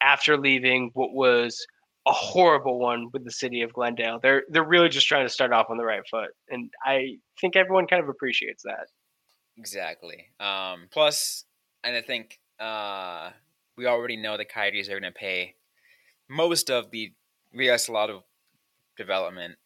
after 0.00 0.38
leaving 0.38 0.90
what 0.94 1.12
was 1.12 1.66
a 2.06 2.12
horrible 2.12 2.78
one 2.78 3.08
with 3.12 3.24
the 3.24 3.32
city 3.32 3.62
of 3.62 3.72
Glendale. 3.72 4.20
They're 4.22 4.44
they're 4.48 4.64
really 4.64 4.88
just 4.88 5.08
trying 5.08 5.26
to 5.26 5.32
start 5.32 5.52
off 5.52 5.66
on 5.68 5.78
the 5.78 5.84
right 5.84 6.02
foot, 6.08 6.30
and 6.48 6.70
I 6.84 7.16
think 7.40 7.56
everyone 7.56 7.88
kind 7.88 8.02
of 8.02 8.08
appreciates 8.08 8.62
that. 8.62 8.86
Exactly. 9.58 10.26
Um, 10.38 10.86
plus, 10.92 11.44
and 11.82 11.96
I 11.96 12.02
think 12.02 12.38
uh, 12.60 13.30
we 13.76 13.86
already 13.86 14.16
know 14.16 14.36
the 14.36 14.44
Coyotes 14.44 14.88
are 14.88 15.00
going 15.00 15.12
to 15.12 15.18
pay 15.18 15.56
most 16.28 16.70
of 16.70 16.92
the 16.92 17.12
Rios 17.52 17.88
of 17.88 18.22
development 18.96 19.56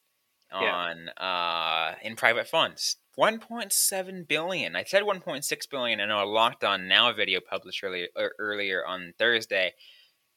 on 0.50 1.10
yeah. 1.18 1.22
uh, 1.22 1.94
in 2.02 2.16
private 2.16 2.48
funds. 2.48 2.96
1.7 3.18 4.28
billion. 4.28 4.76
I 4.76 4.84
said 4.84 5.02
1.6 5.02 5.70
billion 5.70 6.00
in 6.00 6.10
our 6.10 6.24
Locked 6.24 6.62
On 6.62 6.86
Now 6.86 7.12
video 7.12 7.40
published 7.40 7.82
earlier 7.82 8.06
er, 8.16 8.32
earlier 8.38 8.86
on 8.86 9.12
Thursday, 9.18 9.72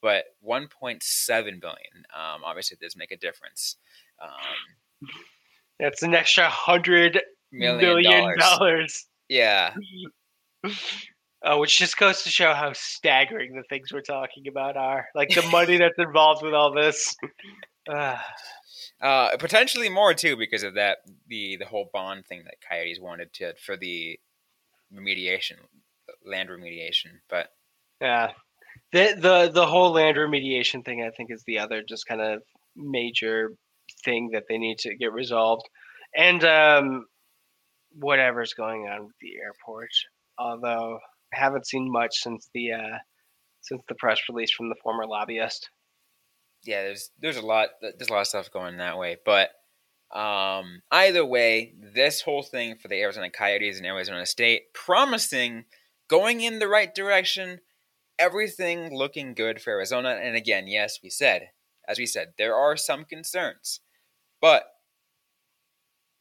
but 0.00 0.24
1.7 0.44 1.00
billion. 1.60 1.60
Um, 2.14 2.42
obviously, 2.44 2.76
does 2.80 2.96
make 2.96 3.12
a 3.12 3.16
difference. 3.16 3.76
Um, 4.20 5.08
That's 5.78 6.02
an 6.02 6.14
extra 6.14 6.48
hundred 6.48 7.20
million, 7.52 8.02
million 8.02 8.38
dollars. 8.38 9.06
Yeah. 9.28 9.74
Uh, 11.44 11.56
which 11.56 11.76
just 11.76 11.96
goes 11.96 12.22
to 12.22 12.30
show 12.30 12.54
how 12.54 12.72
staggering 12.72 13.52
the 13.56 13.64
things 13.64 13.92
we're 13.92 14.00
talking 14.00 14.46
about 14.46 14.76
are. 14.76 15.08
Like 15.12 15.30
the 15.30 15.42
money 15.50 15.76
that's 15.76 15.98
involved 15.98 16.44
with 16.44 16.54
all 16.54 16.72
this. 16.72 17.16
Uh. 17.92 18.16
Uh, 19.02 19.36
potentially 19.36 19.88
more 19.88 20.14
too 20.14 20.36
because 20.36 20.62
of 20.62 20.74
that 20.74 20.98
the 21.26 21.56
the 21.56 21.66
whole 21.66 21.90
bond 21.92 22.24
thing 22.26 22.44
that 22.44 22.54
Coyotes 22.68 23.00
wanted 23.00 23.32
to 23.34 23.54
for 23.54 23.76
the 23.76 24.18
remediation, 24.94 25.56
land 26.24 26.48
remediation. 26.48 27.20
But 27.28 27.48
yeah, 28.00 28.30
the 28.92 29.16
the 29.18 29.50
the 29.52 29.66
whole 29.66 29.92
land 29.92 30.16
remediation 30.16 30.84
thing 30.84 31.02
I 31.02 31.10
think 31.10 31.30
is 31.32 31.42
the 31.46 31.58
other 31.58 31.82
just 31.86 32.06
kind 32.06 32.20
of 32.20 32.42
major 32.76 33.50
thing 34.04 34.30
that 34.32 34.44
they 34.48 34.58
need 34.58 34.78
to 34.78 34.94
get 34.94 35.12
resolved, 35.12 35.68
and 36.16 36.44
um, 36.44 37.06
whatever's 37.94 38.54
going 38.54 38.82
on 38.82 39.06
with 39.06 39.16
the 39.20 39.32
airport. 39.42 39.90
Although 40.38 40.98
I 41.34 41.38
haven't 41.38 41.66
seen 41.66 41.90
much 41.90 42.14
since 42.14 42.48
the 42.54 42.72
uh, 42.72 42.98
since 43.62 43.82
the 43.88 43.96
press 43.96 44.20
release 44.28 44.52
from 44.52 44.68
the 44.68 44.76
former 44.82 45.06
lobbyist. 45.06 45.68
Yeah, 46.64 46.82
there's 46.82 47.10
there's 47.20 47.36
a 47.36 47.42
lot 47.42 47.70
there's 47.80 48.08
a 48.08 48.12
lot 48.12 48.20
of 48.22 48.26
stuff 48.28 48.50
going 48.50 48.76
that 48.76 48.98
way, 48.98 49.16
but 49.24 49.50
um, 50.16 50.82
either 50.90 51.24
way, 51.24 51.74
this 51.78 52.20
whole 52.20 52.42
thing 52.42 52.76
for 52.76 52.88
the 52.88 53.00
Arizona 53.00 53.30
Coyotes 53.30 53.78
and 53.78 53.86
Arizona 53.86 54.26
State 54.26 54.74
promising 54.74 55.64
going 56.08 56.42
in 56.42 56.58
the 56.58 56.68
right 56.68 56.94
direction, 56.94 57.60
everything 58.18 58.94
looking 58.94 59.32
good 59.34 59.60
for 59.60 59.70
Arizona. 59.70 60.20
And 60.22 60.36
again, 60.36 60.66
yes, 60.66 60.98
we 61.02 61.10
said 61.10 61.48
as 61.88 61.98
we 61.98 62.06
said 62.06 62.34
there 62.38 62.54
are 62.54 62.76
some 62.76 63.04
concerns, 63.04 63.80
but 64.40 64.64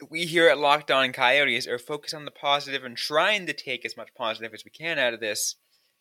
we 0.09 0.25
here 0.25 0.47
at 0.47 0.57
Locked 0.57 0.89
On 0.89 1.11
Coyotes 1.11 1.67
are 1.67 1.77
focused 1.77 2.15
on 2.15 2.25
the 2.25 2.31
positive 2.31 2.83
and 2.83 2.97
trying 2.97 3.45
to 3.45 3.53
take 3.53 3.85
as 3.85 3.97
much 3.97 4.09
positive 4.15 4.53
as 4.53 4.65
we 4.65 4.71
can 4.71 4.97
out 4.97 5.13
of 5.13 5.19
this 5.19 5.55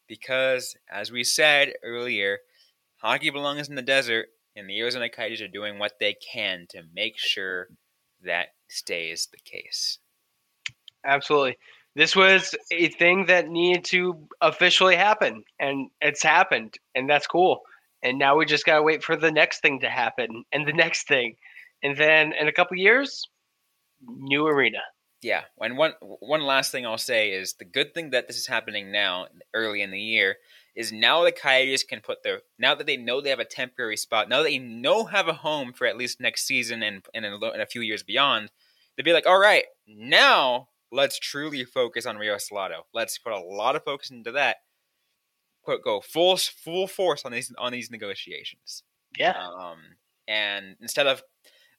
because, 0.09 0.77
as 0.91 1.13
we 1.13 1.23
said 1.23 1.75
earlier, 1.85 2.39
hockey 3.01 3.31
belongs 3.31 3.69
in 3.69 3.75
the 3.75 3.83
desert, 3.83 4.29
and 4.57 4.69
the 4.69 4.79
Arizona 4.81 5.09
Coyotes 5.09 5.41
are 5.41 5.49
doing 5.49 5.79
what 5.79 5.99
they 6.01 6.15
can 6.15 6.67
to 6.71 6.83
make 6.95 7.19
sure 7.19 7.69
that 8.25 8.49
stays 8.69 9.29
the 9.31 9.39
case. 9.39 9.99
Absolutely. 11.05 11.57
This 11.97 12.15
was 12.15 12.55
a 12.71 12.89
thing 12.89 13.27
that 13.27 13.49
needed 13.49 13.85
to 13.87 14.29
officially 14.41 14.97
happen, 14.97 15.43
and 15.59 15.91
it's 16.01 16.23
happened, 16.23 16.77
and 16.95 17.09
that's 17.11 17.27
cool. 17.27 17.61
And 18.03 18.19
now 18.19 18.37
we 18.37 18.47
just 18.47 18.65
got 18.65 18.77
to 18.77 18.83
wait 18.83 19.03
for 19.03 19.17
the 19.17 19.33
next 19.33 19.61
thing 19.61 19.81
to 19.81 19.91
happen, 19.91 20.45
and 20.53 20.67
the 20.67 20.73
next 20.73 21.09
thing. 21.09 21.35
And 21.83 21.97
then 21.97 22.33
in 22.33 22.49
a 22.49 22.53
couple 22.53 22.77
years, 22.77 23.27
new 24.07 24.47
arena. 24.47 24.79
Yeah, 25.23 25.43
and 25.61 25.77
one 25.77 25.93
one 26.01 26.43
last 26.43 26.73
thing 26.73 26.87
I'll 26.87 26.97
say 26.97 27.33
is 27.33 27.55
the 27.55 27.65
good 27.65 27.93
thing 27.93 28.11
that 28.11 28.27
this 28.27 28.39
is 28.39 28.47
happening 28.47 28.91
now, 28.91 29.27
early 29.53 29.83
in 29.83 29.91
the 29.91 30.01
year, 30.01 30.37
is 30.77 30.93
now 30.93 31.25
the 31.25 31.33
Coyotes 31.33 31.85
can 31.85 32.01
put 32.01 32.23
their 32.23 32.41
now 32.59 32.75
that 32.75 32.87
they 32.87 32.97
know 32.97 33.21
they 33.21 33.31
have 33.31 33.39
a 33.39 33.45
temporary 33.45 33.97
spot, 33.97 34.29
now 34.29 34.39
that 34.39 34.49
they 34.49 34.59
know 34.59 35.07
have 35.07 35.29
a 35.29 35.35
home 35.35 35.73
for 35.73 35.87
at 35.87 35.97
least 35.97 36.21
next 36.21 36.47
season 36.47 36.83
and 36.83 37.05
and 37.15 37.25
in 37.25 37.33
a, 37.33 37.51
in 37.53 37.61
a 37.61 37.67
few 37.67 37.81
years 37.81 38.03
beyond, 38.03 38.51
they'd 38.97 39.03
be 39.03 39.13
like, 39.13 39.27
all 39.27 39.41
right, 39.41 39.65
now 39.87 40.69
let's 40.93 41.19
truly 41.19 41.65
focus 41.65 42.07
on 42.07 42.17
Rio 42.17 42.37
Salado. 42.39 42.87
Let's 42.93 43.19
put 43.19 43.33
a 43.33 43.41
lot 43.41 43.77
of 43.77 43.85
focus 43.85 44.11
into 44.11 44.33
that. 44.33 44.59
Quote, 45.63 45.85
go 45.85 46.01
full 46.01 46.37
full 46.37 46.87
force 46.87 47.25
on 47.25 47.33
these 47.33 47.53
on 47.59 47.73
these 47.73 47.91
negotiations. 47.91 48.83
Yeah. 49.19 49.37
Um, 49.39 49.79
and 50.27 50.77
instead 50.81 51.07
of 51.07 51.23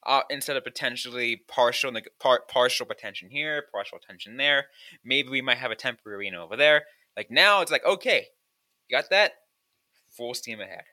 uh, 0.06 0.21
instead 0.30 0.58
of 0.58 0.63
potentially 0.63 1.43
partial 1.47 1.91
par- 2.19 2.43
partial 2.47 2.88
attention 2.89 3.30
here, 3.30 3.65
partial 3.71 3.97
attention 3.97 4.38
there. 4.38 4.67
Maybe 5.04 5.30
we 5.30 5.41
might 5.41 5.58
have 5.58 5.71
a 5.71 5.75
temporary 5.75 6.17
arena 6.17 6.43
over 6.43 6.56
there. 6.56 6.84
Like 7.15 7.30
now, 7.30 7.62
it's 7.62 7.71
like 7.71 7.86
okay, 7.86 8.27
got 8.91 9.10
that, 9.10 9.34
full 10.10 10.34
steam 10.34 10.62
ahead. 10.62 10.84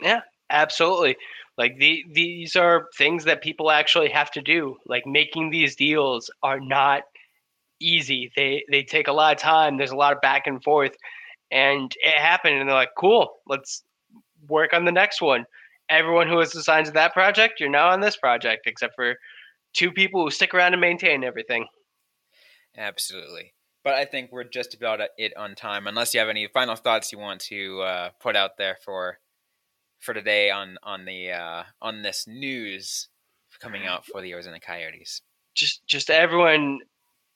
Yeah, 0.00 0.20
absolutely. 0.50 1.16
Like 1.56 1.78
the 1.78 2.04
these 2.12 2.56
are 2.56 2.86
things 2.96 3.24
that 3.24 3.42
people 3.42 3.70
actually 3.70 4.10
have 4.10 4.30
to 4.32 4.42
do. 4.42 4.76
Like 4.86 5.06
making 5.06 5.50
these 5.50 5.76
deals 5.76 6.30
are 6.42 6.60
not 6.60 7.02
easy. 7.80 8.30
They 8.36 8.64
they 8.70 8.82
take 8.82 9.08
a 9.08 9.12
lot 9.12 9.34
of 9.34 9.40
time. 9.40 9.76
There's 9.76 9.90
a 9.90 9.96
lot 9.96 10.12
of 10.12 10.20
back 10.20 10.46
and 10.46 10.62
forth, 10.62 10.96
and 11.50 11.92
it 12.00 12.14
happened. 12.14 12.58
And 12.58 12.68
they're 12.68 12.76
like, 12.76 12.94
cool, 12.96 13.40
let's 13.46 13.82
work 14.48 14.72
on 14.72 14.84
the 14.84 14.92
next 14.92 15.20
one 15.20 15.44
everyone 15.88 16.28
who 16.28 16.36
was 16.36 16.54
assigned 16.54 16.86
to 16.86 16.92
that 16.92 17.12
project, 17.12 17.60
you're 17.60 17.70
now 17.70 17.88
on 17.88 18.00
this 18.00 18.16
project, 18.16 18.66
except 18.66 18.94
for 18.94 19.16
two 19.72 19.90
people 19.90 20.22
who 20.22 20.30
stick 20.30 20.54
around 20.54 20.72
and 20.72 20.80
maintain 20.80 21.24
everything. 21.24 21.66
Absolutely. 22.76 23.52
But 23.88 23.96
I 23.96 24.04
think 24.04 24.32
we're 24.32 24.44
just 24.44 24.74
about 24.74 25.00
it 25.16 25.34
on 25.34 25.54
time. 25.54 25.86
Unless 25.86 26.12
you 26.12 26.20
have 26.20 26.28
any 26.28 26.46
final 26.46 26.76
thoughts 26.76 27.10
you 27.10 27.18
want 27.18 27.40
to 27.40 27.80
uh, 27.80 28.10
put 28.20 28.36
out 28.36 28.58
there 28.58 28.76
for 28.84 29.18
for 29.98 30.12
today 30.12 30.50
on 30.50 30.76
on 30.82 31.06
the 31.06 31.30
uh, 31.30 31.62
on 31.80 32.02
this 32.02 32.26
news 32.28 33.08
coming 33.60 33.86
out 33.86 34.04
for 34.04 34.20
the 34.20 34.30
Arizona 34.32 34.60
Coyotes. 34.60 35.22
Just 35.54 35.86
just 35.86 36.10
everyone, 36.10 36.80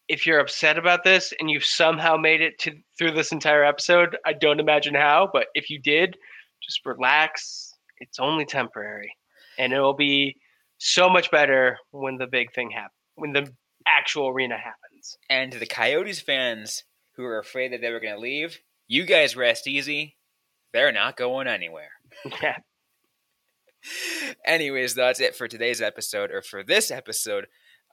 if 0.09 0.27
you're 0.27 0.41
upset 0.41 0.77
about 0.77 1.05
this 1.05 1.33
and 1.41 1.51
you've 1.51 1.65
somehow 1.65 2.19
made 2.19 2.43
it 2.43 2.59
to 2.59 2.73
through 2.99 3.13
this 3.13 3.33
entire 3.33 3.65
episode, 3.65 4.19
I 4.27 4.35
don't 4.35 4.61
imagine 4.61 4.95
how, 4.95 5.31
but 5.33 5.47
if 5.55 5.71
you 5.71 5.81
did, 5.81 6.19
just 6.63 6.85
relax, 6.85 7.73
it's 7.97 8.19
only 8.19 8.45
temporary, 8.45 9.11
and 9.59 9.73
it 9.73 9.81
will 9.81 9.95
be 9.95 10.37
so 10.77 11.09
much 11.09 11.31
better 11.31 11.79
when 11.93 12.19
the 12.19 12.27
big 12.27 12.53
thing 12.53 12.71
happens, 12.71 12.93
when 13.15 13.33
the 13.33 13.51
actual 13.87 14.29
arena 14.29 14.59
happens. 14.59 14.92
And 15.29 15.53
to 15.53 15.59
the 15.59 15.67
Coyotes 15.67 16.21
fans 16.21 16.85
who 17.17 17.25
are 17.25 17.39
afraid 17.39 17.73
that 17.73 17.81
they 17.81 17.91
were 17.91 18.01
going 18.01 18.15
to 18.15 18.21
leave, 18.21 18.61
you 18.87 19.05
guys 19.05 19.37
rest 19.37 19.67
easy. 19.67 20.17
They're 20.73 20.93
not 20.93 21.17
going 21.17 21.47
anywhere. 21.47 21.91
Yeah. 22.43 22.59
Anyways, 24.47 24.95
that's 24.95 25.19
it 25.19 25.35
for 25.35 25.49
today's 25.49 25.83
episode, 25.83 26.31
or 26.31 26.41
for 26.41 26.63
this 26.63 26.91
episode 26.91 27.47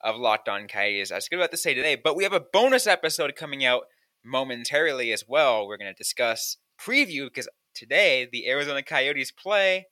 of 0.03 0.17
Locked 0.17 0.47
On 0.47 0.67
Coyotes. 0.67 1.11
I 1.11 1.15
was 1.15 1.27
about 1.31 1.49
to 1.51 1.57
say 1.57 1.73
today, 1.73 1.95
but 1.95 2.15
we 2.15 2.23
have 2.23 2.33
a 2.33 2.39
bonus 2.39 2.85
episode 2.85 3.35
coming 3.35 3.65
out 3.65 3.83
momentarily 4.23 5.11
as 5.11 5.25
well. 5.27 5.67
We're 5.67 5.77
going 5.77 5.91
to 5.91 5.97
discuss 5.97 6.57
preview 6.79 7.25
because 7.25 7.49
today 7.73 8.27
the 8.31 8.47
Arizona 8.47 8.83
Coyotes 8.83 9.31
play 9.31 9.87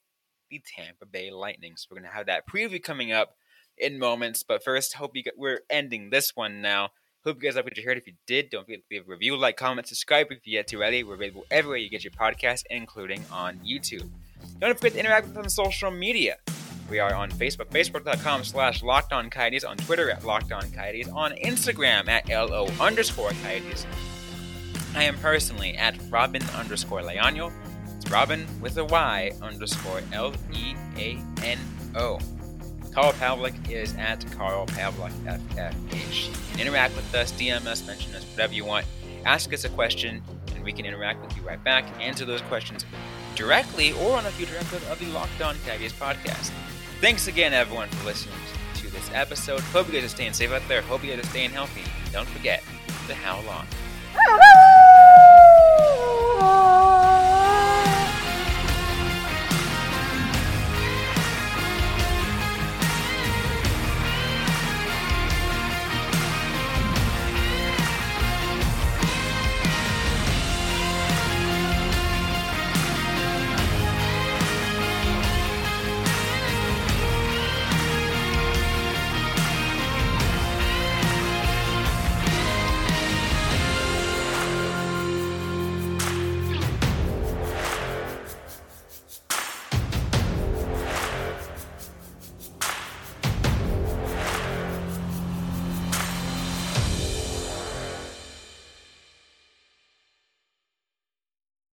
the 0.49 0.62
Tampa 0.75 1.06
Bay 1.06 1.32
Lightning. 1.32 1.73
So 1.75 1.88
we're 1.89 1.99
going 1.99 2.12
to 2.12 2.15
have 2.15 2.27
that 2.27 2.47
preview 2.47 2.82
coming 2.82 3.12
up 3.12 3.36
in 3.77 3.99
moments. 3.99 4.43
But 4.43 4.63
first, 4.63 4.95
hope 4.95 5.15
you 5.15 5.23
get, 5.23 5.38
we're 5.38 5.62
ending 5.69 6.10
this 6.10 6.36
one 6.36 6.62
now. 6.62 6.89
Hope 7.28 7.44
you 7.44 7.50
guys 7.50 7.58
liked 7.58 7.66
what 7.66 7.78
you 7.78 7.84
heard. 7.84 7.98
If 7.98 8.08
you 8.08 8.13
did, 8.26 8.52
don't 8.52 8.63
forget 8.63 8.80
to 8.80 8.86
leave 8.90 9.06
a 9.06 9.12
review, 9.12 9.36
like, 9.36 9.58
comment, 9.58 9.86
subscribe 9.86 10.28
if 10.30 10.48
you 10.48 10.58
get 10.58 10.68
to 10.68 10.78
ready. 10.78 11.04
We're 11.04 11.16
available 11.16 11.46
everywhere 11.52 11.78
you 11.78 11.90
get 11.90 12.02
your 12.02 12.12
podcast, 12.12 12.63
including 12.70 13.22
on 13.34 13.58
YouTube. 13.58 14.08
Don't 14.62 14.78
forget 14.78 14.94
to 14.94 15.00
interact 15.00 15.28
with 15.28 15.36
us 15.36 15.44
on 15.44 15.50
social 15.50 15.92
media. 15.92 16.38
We 16.90 17.00
are 17.00 17.13
on 17.13 17.30
Facebook, 17.30 17.66
facebook.com 17.66 18.46
slash 18.46 18.82
Locked 18.82 19.12
On 19.12 19.30
Twitter 19.30 20.10
at 20.10 20.24
Locked 20.24 20.54
On 20.54 20.63
on 20.63 21.34
Instagram 21.34 22.08
at 22.08 22.30
LO 22.30 22.68
underscore 22.80 23.32
Coyotes. 23.44 23.86
I 24.96 25.04
am 25.04 25.18
personally 25.18 25.76
at 25.76 25.98
Robyn 26.10 26.44
underscore 26.56 27.02
Leano. 27.02 27.52
It's 27.98 28.06
Robyn 28.06 28.48
with 28.62 28.78
a 28.78 28.86
Y 28.86 29.34
underscore 29.42 30.02
L 30.13 30.34
E 30.54 30.76
A 30.96 31.18
N 31.44 31.60
O. 31.94 32.20
Carl 32.93 33.13
Pavlik 33.13 33.69
is 33.69 33.95
at 33.95 34.26
Carl 34.32 34.65
Pavlik 34.67 35.12
FFH. 35.26 36.60
Interact 36.60 36.95
with 36.95 37.13
us, 37.13 37.32
DM 37.34 37.65
us, 37.65 37.86
mention 37.86 38.13
us, 38.15 38.23
whatever 38.32 38.54
you 38.54 38.65
want. 38.65 38.86
Ask 39.26 39.54
us 39.54 39.63
a 39.65 39.69
question, 39.69 40.21
and 40.56 40.63
we 40.63 40.71
can 40.71 40.86
interact 40.86 41.21
with 41.21 41.36
you 41.38 41.43
right 41.43 41.63
back. 41.63 41.86
Answer 42.00 42.26
those 42.26 42.41
questions 42.41 42.86
directly 43.36 43.91
or 43.93 44.17
on 44.17 44.26
a 44.26 44.32
future 44.32 44.56
episode 44.56 44.84
of 44.91 45.00
the 45.00 45.06
Locked 45.08 45.41
On 45.41 45.56
Coyotes 45.65 45.93
podcast. 45.93 46.52
Thanks 47.02 47.28
again, 47.28 47.54
everyone, 47.54 47.89
for 47.89 48.06
listening 48.06 48.36
to 48.76 48.89
this 48.89 49.10
episode. 49.13 49.60
Hope 49.60 49.88
you 49.88 49.93
guys 49.93 50.06
are 50.06 50.10
staying 50.10 50.34
safe 50.34 50.52
out 50.52 50.63
there. 50.67 50.82
Hope 50.82 51.04
you 51.04 51.12
guys 51.15 51.23
are 51.23 51.30
staying 51.30 51.52
healthy. 51.52 51.84
Don't 52.12 52.28
forget 52.28 52.63
to 53.08 53.13
howl 53.13 53.43
on. 53.50 53.67